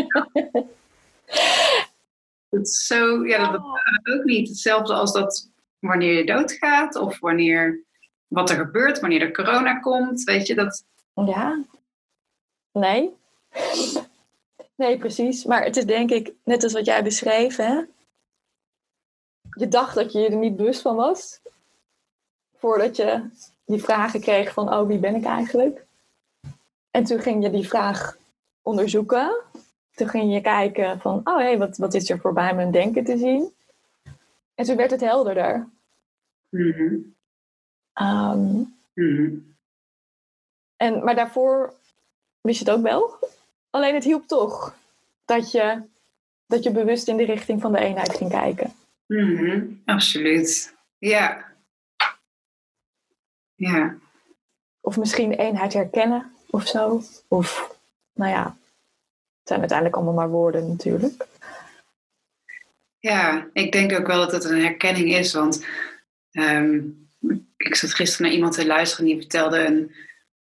[2.50, 4.48] dat is zo, ja, dat bestaat ook niet.
[4.48, 7.84] Hetzelfde als dat wanneer je doodgaat of wanneer
[8.26, 10.84] wat er gebeurt, wanneer er corona komt, weet je dat.
[11.14, 11.64] Ja,
[12.72, 13.10] nee.
[14.76, 15.44] Nee, precies.
[15.44, 17.80] Maar het is denk ik, net als wat jij beschreef, hè?
[19.54, 21.40] Je dacht dat je er niet bewust van was.
[22.56, 23.30] Voordat je
[23.64, 25.86] die vragen kreeg van, oh, wie ben ik eigenlijk?
[26.90, 28.16] En toen ging je die vraag
[28.62, 29.36] onderzoeken.
[29.94, 33.04] Toen ging je kijken van, oh hé, hey, wat, wat is er voorbij mijn denken
[33.04, 33.52] te zien?
[34.54, 35.68] En toen werd het helderder.
[36.48, 37.14] Mm -hmm.
[38.06, 39.54] um, mm -hmm.
[40.76, 41.74] en, maar daarvoor
[42.40, 43.18] wist je het ook wel.
[43.70, 44.74] Alleen het hielp toch
[45.24, 45.82] dat je,
[46.46, 48.72] dat je bewust in de richting van de eenheid ging kijken.
[49.10, 49.82] Mm -hmm.
[49.84, 50.74] Absoluut.
[50.98, 51.44] Ja.
[53.54, 53.98] Ja.
[54.80, 57.02] Of misschien eenheid herkennen of zo.
[57.28, 57.76] Of,
[58.14, 61.26] nou ja, het zijn uiteindelijk allemaal maar woorden natuurlijk.
[62.98, 65.32] Ja, ik denk ook wel dat het een herkenning is.
[65.32, 65.66] Want
[66.32, 67.08] um,
[67.56, 69.94] ik zat gisteren naar iemand te luisteren die vertelde een,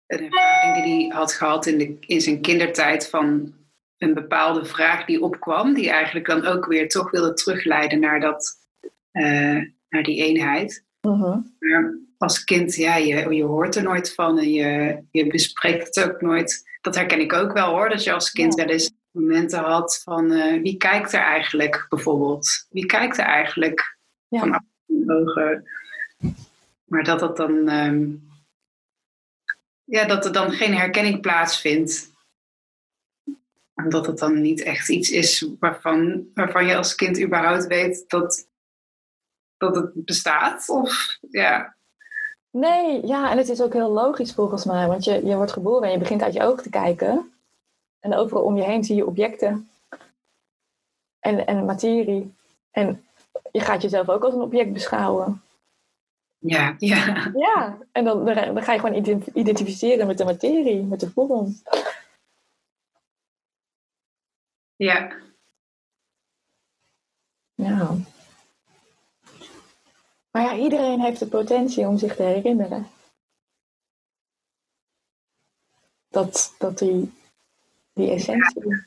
[0.07, 3.53] een ervaring die hij had gehad in, de, in zijn kindertijd van
[3.97, 8.55] een bepaalde vraag die opkwam, die eigenlijk dan ook weer toch wilde terugleiden naar, dat,
[9.11, 10.85] uh, naar die eenheid.
[11.01, 11.37] Uh -huh.
[11.59, 16.09] Maar als kind, ja, je, je hoort er nooit van en je, je bespreekt het
[16.09, 16.63] ook nooit.
[16.81, 18.65] Dat herken ik ook wel hoor, dat je als kind ja.
[18.65, 22.67] wel eens momenten had van uh, wie kijkt er eigenlijk bijvoorbeeld?
[22.69, 24.39] Wie kijkt er eigenlijk ja.
[24.39, 25.69] van achter de ogen?
[26.85, 28.29] Maar dat dat dan, um,
[29.83, 32.13] ja, dat er dan geen herkenning plaatsvindt.
[33.75, 38.47] Omdat het dan niet echt iets is waarvan, waarvan je als kind überhaupt weet dat,
[39.57, 40.69] dat het bestaat.
[40.69, 41.75] Of ja.
[42.49, 44.87] Nee, ja, en het is ook heel logisch volgens mij.
[44.87, 47.33] Want je, je wordt geboren en je begint uit je ogen te kijken.
[47.99, 49.69] En overal om je heen zie je objecten.
[51.19, 52.33] En, en materie.
[52.71, 53.05] En
[53.51, 55.41] je gaat jezelf ook als een object beschouwen.
[56.37, 57.31] Ja, ja.
[57.35, 61.55] Ja, en dan, dan ga je gewoon identificeren met de materie, met de vorm.
[64.75, 65.23] Ja.
[67.53, 67.97] Ja.
[70.31, 72.87] Maar ja, iedereen heeft de potentie om zich te herinneren.
[76.07, 77.13] Dat, dat die,
[77.93, 78.85] die essentie,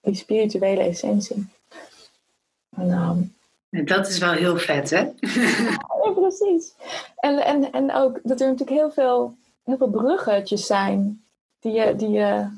[0.00, 1.48] die spirituele essentie.
[2.68, 3.36] En, um,
[3.86, 5.10] dat is wel heel vet, hè?
[6.04, 6.74] ja, precies.
[7.16, 11.24] En, en, en ook dat er natuurlijk heel veel, heel veel bruggetjes zijn
[11.58, 12.48] die je, die je,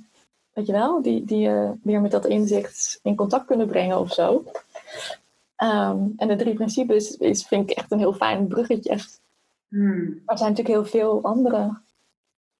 [0.61, 4.13] weet je wel, die, die je weer met dat inzicht in contact kunnen brengen of
[4.13, 4.45] zo.
[5.57, 8.99] Ehm, en de drie principes is, vind ik echt een heel fijn bruggetje.
[9.69, 9.99] Hmm.
[9.99, 11.79] Maar er zijn natuurlijk heel veel andere,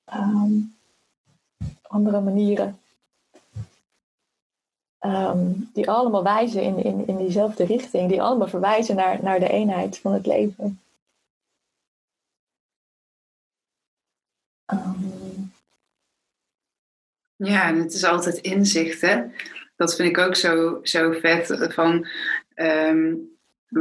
[0.05, 0.53] ehm,
[1.83, 2.79] andere manieren.
[4.99, 8.09] Ehm, die allemaal wijzen in, in, in diezelfde richting.
[8.09, 10.81] Die allemaal verwijzen naar, naar de eenheid van het leven.
[17.43, 19.23] Ja, en het is altijd inzicht, hè?
[19.77, 21.73] Dat vind ik ook zo, zo vet.
[21.73, 22.07] Van,
[22.55, 23.29] um,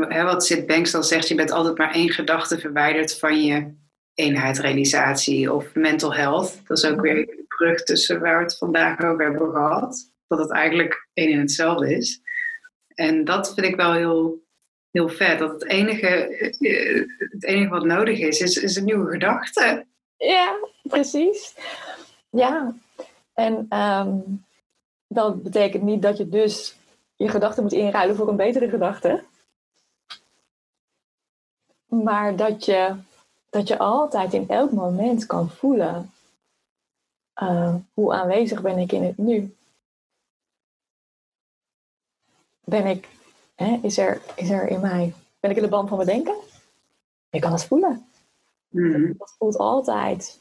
[0.08, 3.74] wat Sid Banks al zegt, je bent altijd maar één gedachte verwijderd van je
[4.14, 6.62] eenheidsrealisatie of mental health.
[6.68, 10.12] Dat is ook weer de brug tussen waar we het vandaag over hebben gehad.
[10.28, 12.22] Dat het eigenlijk één en hetzelfde is.
[12.88, 14.44] En dat vind ik wel heel,
[14.92, 15.40] heel vet.
[15.40, 19.86] Dat het enige, eh, het enige wat nodig is, is, is een nieuwe gedachte.
[20.18, 21.56] Ja, precies.
[22.30, 22.76] Ja,
[23.40, 24.46] en um,
[25.08, 26.78] dat betekent niet dat je dus
[27.16, 29.24] je gedachten moet inruilen voor een betere gedachte.
[31.86, 32.96] Maar dat je,
[33.50, 36.12] dat je altijd in elk moment kan voelen
[37.42, 39.56] uh, hoe aanwezig ben ik in het nu.
[42.64, 43.08] Ben ik,
[43.56, 46.36] hè, is, er, is er in mij, ben ik in de band van mijn denken?
[47.30, 48.08] Je kan het voelen.
[48.70, 49.18] Mm.
[49.18, 50.40] Dat voelt altijd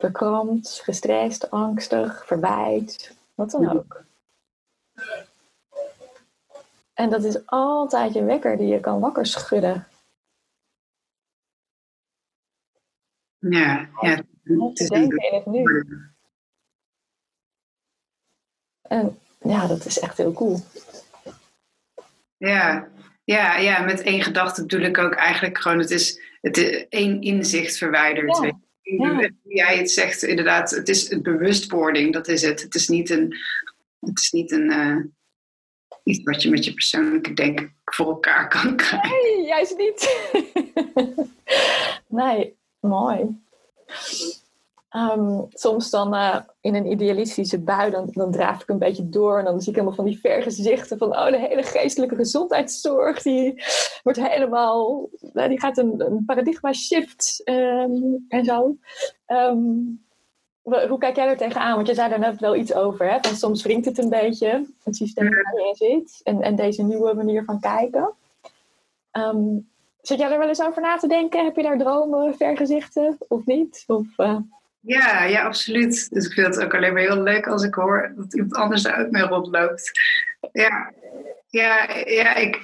[0.00, 4.04] verkrampt, gestrest, angstig, verwijt, wat dan ook.
[6.92, 9.86] En dat is altijd je wekker die je kan wakker schudden.
[13.38, 14.22] Ja, ja.
[14.74, 15.84] Het denken in het nu.
[18.82, 20.60] En ja, dat is echt heel cool.
[22.36, 22.88] Ja,
[23.24, 27.20] ja, ja met één gedachte bedoel ik ook eigenlijk gewoon, het is, het is één
[27.20, 28.36] inzicht verwijderd.
[28.42, 28.58] Ja.
[28.98, 29.30] Ja.
[29.42, 32.62] Jij het zegt, inderdaad, het is een bewustwording, dat is het.
[32.62, 33.36] Het is niet een,
[34.00, 34.96] het is niet een, uh,
[36.04, 39.10] iets wat je met je persoonlijke denken voor elkaar kan krijgen.
[39.10, 40.30] Nee, juist niet.
[42.22, 43.38] nee, mooi.
[44.96, 49.38] Um, soms dan uh, in een idealistische bui, dan, dan draaf ik een beetje door.
[49.38, 51.08] En dan zie ik helemaal van die vergezichten van...
[51.08, 53.22] oh, de hele geestelijke gezondheidszorg...
[53.22, 53.62] die
[54.02, 55.08] wordt helemaal...
[55.34, 58.76] Uh, die gaat een, een paradigma shift um, en zo.
[59.26, 60.04] Um,
[60.62, 61.74] hoe kijk jij er tegenaan?
[61.74, 63.10] Want je zei daar net wel iets over.
[63.10, 63.18] Hè?
[63.20, 66.20] Van soms wringt het een beetje, het systeem waar je in zit.
[66.22, 68.14] En, en deze nieuwe manier van kijken.
[70.00, 71.44] Zit jij er wel eens over na te denken?
[71.44, 73.84] Heb je daar dromen, vergezichten of niet?
[73.86, 74.36] Of, uh...
[74.80, 76.10] Ja, ja, absoluut.
[76.10, 78.86] Dus ik vind het ook alleen maar heel leuk als ik hoor dat iemand anders
[78.86, 79.90] uit mij rondloopt.
[80.52, 80.92] Ja,
[81.46, 82.60] ja, ja ik,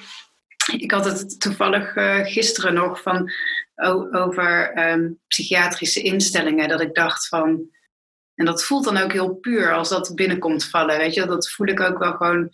[0.72, 3.30] ik had het toevallig uh, gisteren nog van,
[4.10, 6.68] over um, psychiatrische instellingen.
[6.68, 7.70] Dat ik dacht van,
[8.34, 10.98] en dat voelt dan ook heel puur als dat binnenkomt vallen.
[10.98, 12.50] Weet je, dat voel ik ook wel gewoon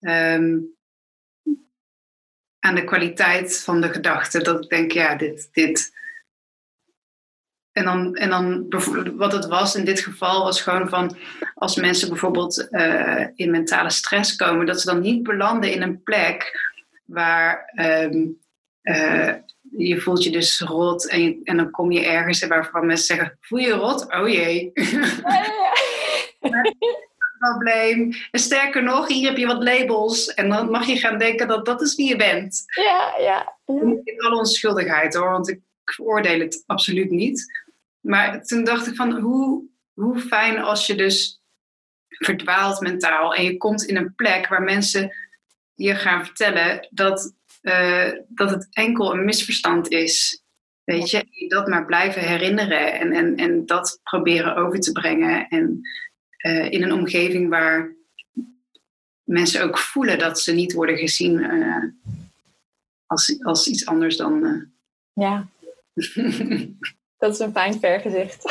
[0.00, 0.76] um,
[2.58, 4.42] aan de kwaliteit van de gedachte.
[4.42, 5.48] Dat ik denk, ja, dit.
[5.52, 5.98] dit.
[7.80, 8.66] En dan, en dan
[9.16, 11.16] wat het was in dit geval was gewoon van
[11.54, 16.02] als mensen bijvoorbeeld uh, in mentale stress komen, dat ze dan niet belanden in een
[16.02, 16.68] plek
[17.04, 17.72] waar
[18.02, 18.38] um,
[18.82, 19.32] uh,
[19.76, 23.58] je voelt je dus rot en, en dan kom je ergens waarvan mensen zeggen, voel
[23.58, 24.14] je rot?
[24.14, 24.72] Oh jee.
[27.38, 28.12] probleem.
[28.30, 30.34] En sterker nog, hier heb je wat labels.
[30.34, 32.64] En dan mag je gaan denken dat dat is wie je bent.
[32.66, 33.56] Ja, ja.
[33.64, 37.68] In alle onschuldigheid hoor, want ik veroordeel het absoluut niet.
[38.00, 41.42] Maar toen dacht ik van, hoe, hoe fijn als je dus
[42.08, 45.12] verdwaalt mentaal en je komt in een plek waar mensen
[45.74, 50.42] je gaan vertellen dat uh, dat het enkel een misverstand is.
[50.84, 55.48] Weet je, dat maar blijven herinneren en, en, en dat proberen over te brengen.
[55.48, 55.80] En
[56.46, 57.94] uh, in een omgeving waar
[59.22, 61.84] mensen ook voelen dat ze niet worden gezien uh,
[63.06, 64.66] als, als iets anders dan.
[65.12, 65.48] ja.
[67.20, 68.42] Dat is een fijn vergezicht.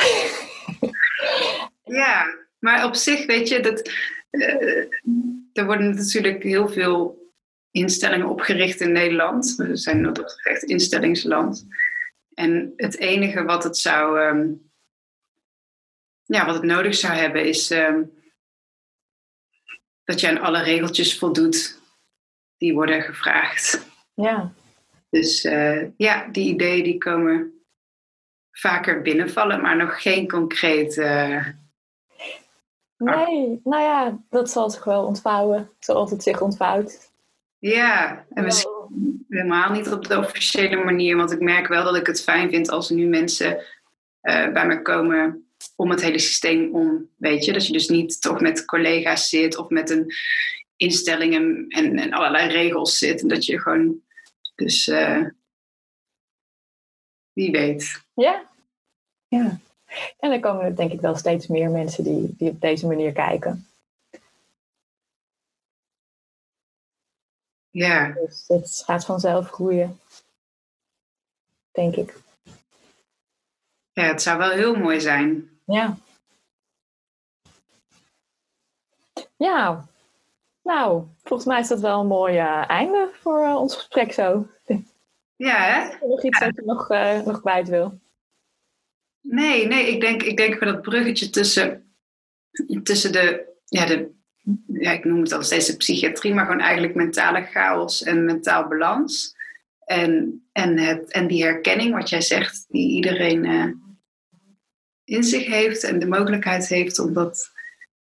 [1.82, 2.24] ja,
[2.58, 3.90] maar op zich weet je, dat,
[4.30, 4.86] uh,
[5.52, 7.18] er worden natuurlijk heel veel
[7.70, 9.54] instellingen opgericht in Nederland.
[9.56, 11.66] We zijn dat betreft instellingsland.
[12.34, 14.70] En het enige wat het zou, um,
[16.22, 18.12] ja, wat het nodig zou hebben, is um,
[20.04, 21.80] dat je aan alle regeltjes voldoet
[22.56, 23.86] die worden gevraagd.
[24.14, 24.52] Ja.
[25.08, 27.59] Dus uh, ja, die ideeën die komen
[28.52, 30.96] vaker binnenvallen, maar nog geen concreet.
[30.96, 31.46] Uh,
[32.96, 37.12] nee, nou ja, dat zal zich wel ontvouwen zoals het zich ontvouwt.
[37.58, 42.06] Ja, en misschien helemaal niet op de officiële manier, want ik merk wel dat ik
[42.06, 43.64] het fijn vind als er nu mensen
[44.22, 47.52] uh, bij me komen om het hele systeem om, weet je.
[47.52, 50.12] Dat je dus niet toch met collega's zit of met een
[50.76, 53.22] instelling en, en, en allerlei regels zit.
[53.22, 54.02] En dat je gewoon,
[54.54, 55.24] dus uh,
[57.32, 58.04] wie weet.
[58.20, 58.44] Ja,
[59.28, 59.58] ja.
[60.18, 63.68] En er komen denk ik wel steeds meer mensen die, die op deze manier kijken.
[67.70, 68.12] Ja.
[68.12, 70.00] Dus het gaat vanzelf groeien.
[71.70, 72.18] Denk ik.
[73.92, 75.50] Ja, het zou wel heel mooi zijn.
[75.64, 75.96] Ja.
[79.36, 79.88] Ja.
[80.62, 84.46] Nou, volgens mij is dat wel een mooi uh, einde voor uh, ons gesprek zo.
[85.36, 86.06] Ja, hè?
[86.06, 86.46] Nog iets ja.
[86.46, 87.98] dat je nog, uh, nog kwijt wil?
[89.20, 91.94] Nee, nee, ik denk, ik denk dat bruggetje tussen,
[92.82, 94.18] tussen de, ja, de
[94.66, 98.68] ja, ik noem het al steeds de psychiatrie, maar gewoon eigenlijk mentale chaos en mentaal
[98.68, 99.36] balans.
[99.84, 103.72] En, en, het, en die herkenning, wat jij zegt, die iedereen uh,
[105.04, 107.50] in zich heeft en de mogelijkheid heeft om dat,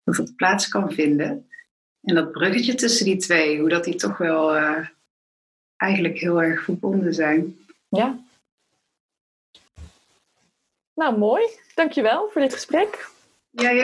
[0.03, 1.49] dat het plaats kan vinden.
[2.01, 4.87] En dat bruggetje tussen die twee, hoe dat die toch wel uh,
[5.75, 7.57] eigenlijk heel erg verbonden zijn.
[7.89, 8.24] Ja.
[10.95, 11.43] Nou, mooi.
[11.75, 13.09] Dankjewel voor dit gesprek.
[13.51, 13.83] Ja, ja.